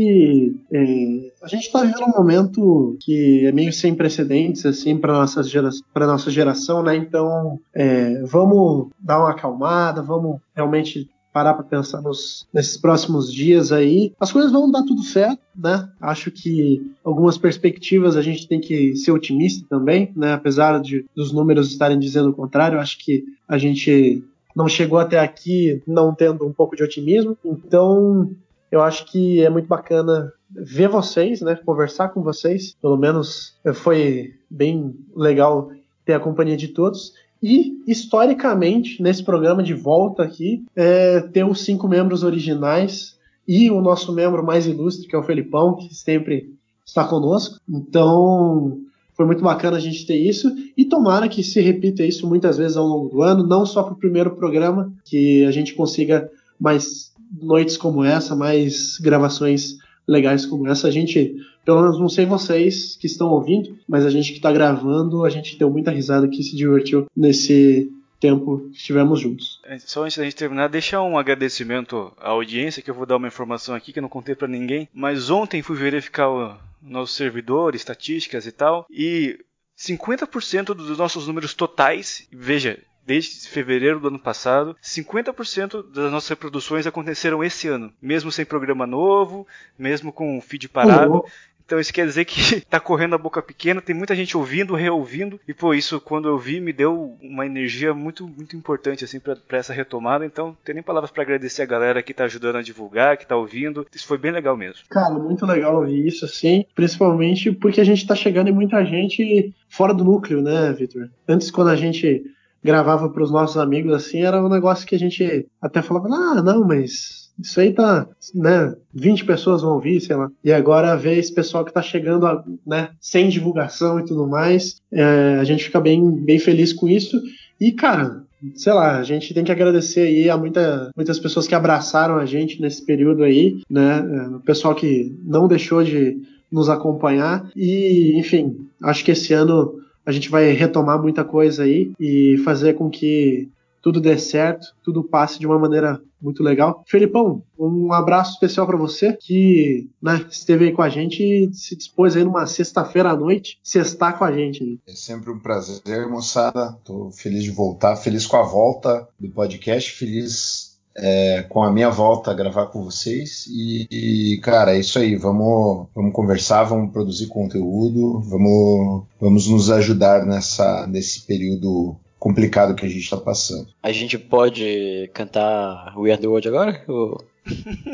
[0.73, 5.43] é, a gente está vivendo um momento que é meio sem precedentes assim para nossa
[5.43, 6.97] gera, para nossa geração, né?
[6.97, 13.73] Então é, vamos dar uma acalmada, vamos realmente parar para pensar nos, nesses próximos dias
[13.73, 14.13] aí.
[14.21, 15.91] As coisas vão dar tudo certo, né?
[16.01, 20.33] Acho que algumas perspectivas a gente tem que ser otimista também, né?
[20.33, 24.23] Apesar de dos números estarem dizendo o contrário, acho que a gente
[24.55, 27.37] não chegou até aqui não tendo um pouco de otimismo.
[27.45, 28.31] Então
[28.71, 31.55] eu acho que é muito bacana ver vocês, né?
[31.57, 32.75] Conversar com vocês.
[32.81, 35.71] Pelo menos eh, foi bem legal
[36.05, 37.13] ter a companhia de todos.
[37.43, 43.83] E, historicamente, nesse programa de volta aqui, é, ter os cinco membros originais e o
[43.83, 46.55] nosso membro mais ilustre, que é o Felipão, que sempre
[46.87, 47.59] está conosco.
[47.69, 48.81] Então,
[49.15, 50.51] foi muito bacana a gente ter isso.
[50.77, 53.93] E tomara que se repita isso muitas vezes ao longo do ano, não só para
[53.93, 60.69] o primeiro programa, que a gente consiga mais noites como essa, mais gravações legais como
[60.69, 60.89] essa.
[60.89, 64.53] A gente, pelo menos não sei vocês que estão ouvindo, mas a gente que está
[64.53, 69.61] gravando, a gente deu muita risada que se divertiu nesse tempo que estivemos juntos.
[69.65, 73.17] É, Só antes da gente terminar, deixar um agradecimento à audiência, que eu vou dar
[73.17, 74.89] uma informação aqui que eu não contei pra ninguém.
[74.95, 79.39] Mas ontem fui verificar o nosso servidor, estatísticas e tal, e
[79.79, 86.87] 50% dos nossos números totais, veja, desde fevereiro do ano passado, 50% das nossas reproduções
[86.87, 89.47] aconteceram esse ano, mesmo sem programa novo,
[89.79, 91.15] mesmo com o feed parado.
[91.15, 91.23] Uhum.
[91.67, 95.41] Então isso quer dizer que tá correndo a boca pequena, tem muita gente ouvindo, reouvindo,
[95.49, 99.39] e pô, isso quando eu vi me deu uma energia muito muito importante assim para
[99.59, 100.27] essa retomada.
[100.27, 103.27] Então, não tem nem palavras para agradecer a galera que tá ajudando a divulgar, que
[103.27, 103.87] tá ouvindo.
[103.95, 104.85] Isso foi bem legal mesmo.
[104.91, 109.55] Cara, muito legal ouvir isso, assim, principalmente porque a gente tá chegando em muita gente
[109.69, 111.09] fora do núcleo, né, Vitor?
[111.27, 112.25] Antes, quando a gente
[112.65, 116.65] gravava pros nossos amigos, assim, era um negócio que a gente até falava, ah, não,
[116.67, 120.31] mas isso aí tá, né, 20 pessoas vão ouvir, sei lá.
[120.43, 124.77] E agora ver esse pessoal que tá chegando, a- né, sem divulgação e tudo mais,
[124.93, 127.21] é, a gente fica bem, bem feliz com isso.
[127.61, 128.23] E, cara,
[128.55, 132.25] sei lá, a gente tem que agradecer aí a muita, muitas pessoas que abraçaram a
[132.27, 133.99] gente nesse período aí, né?
[133.99, 136.17] É, O pessoal que não deixou de
[136.53, 139.73] nos acompanhar e, enfim, acho que esse ano
[140.05, 143.49] a gente vai retomar muita coisa aí e fazer com que
[143.85, 146.83] tudo dê certo, tudo passe de uma maneira muito legal.
[146.87, 151.77] Felipão, um abraço especial para você que né, esteve aí com a gente e se
[151.77, 154.81] dispôs aí numa sexta-feira à noite, sextar com a gente.
[154.87, 156.73] É sempre um prazer, moçada.
[156.83, 161.91] Tô feliz de voltar, feliz com a volta do podcast, feliz é, com a minha
[161.91, 163.47] volta a gravar com vocês.
[163.49, 165.17] E, e, cara, é isso aí.
[165.17, 172.87] Vamos, vamos conversar, vamos produzir conteúdo, vamos, vamos nos ajudar nessa, nesse período complicado que
[172.87, 173.69] a gente está passando.
[173.83, 176.83] A gente pode cantar We Are The World agora?
[176.89, 177.23] Ou...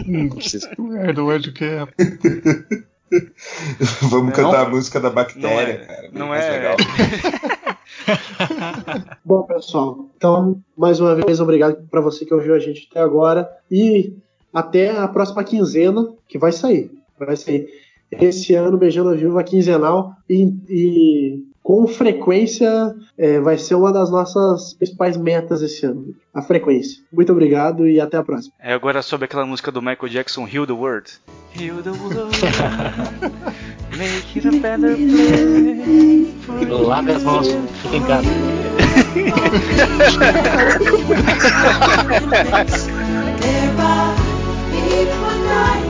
[0.07, 0.71] Hum, Precisa.
[0.79, 1.85] Merda, o Ed que é.
[4.03, 4.33] vamos Não.
[4.33, 6.11] cantar a música da bactéria, Não é- cara.
[6.13, 6.77] não é- legal.
[9.25, 13.51] Bom, pessoal, então, mais uma vez, obrigado para você que ouviu a gente até agora
[13.71, 14.17] e
[14.53, 16.91] até a próxima quinzena, que vai sair.
[17.19, 17.69] Vai sair.
[18.11, 24.11] Esse ano, Beijando a Viúva quinzenal e, e com frequência é, vai ser uma das
[24.11, 26.17] nossas principais metas esse ano.
[26.35, 27.01] A frequência.
[27.13, 28.53] Muito obrigado e até a próxima.
[28.59, 31.13] É agora sobre aquela música do Michael Jackson, Heal the World.
[31.57, 32.37] Heal the world,
[33.97, 36.35] make it a better place.
[36.69, 37.47] Larga as mãos,
[37.83, 38.29] fica em casa.
[45.41, 45.90] There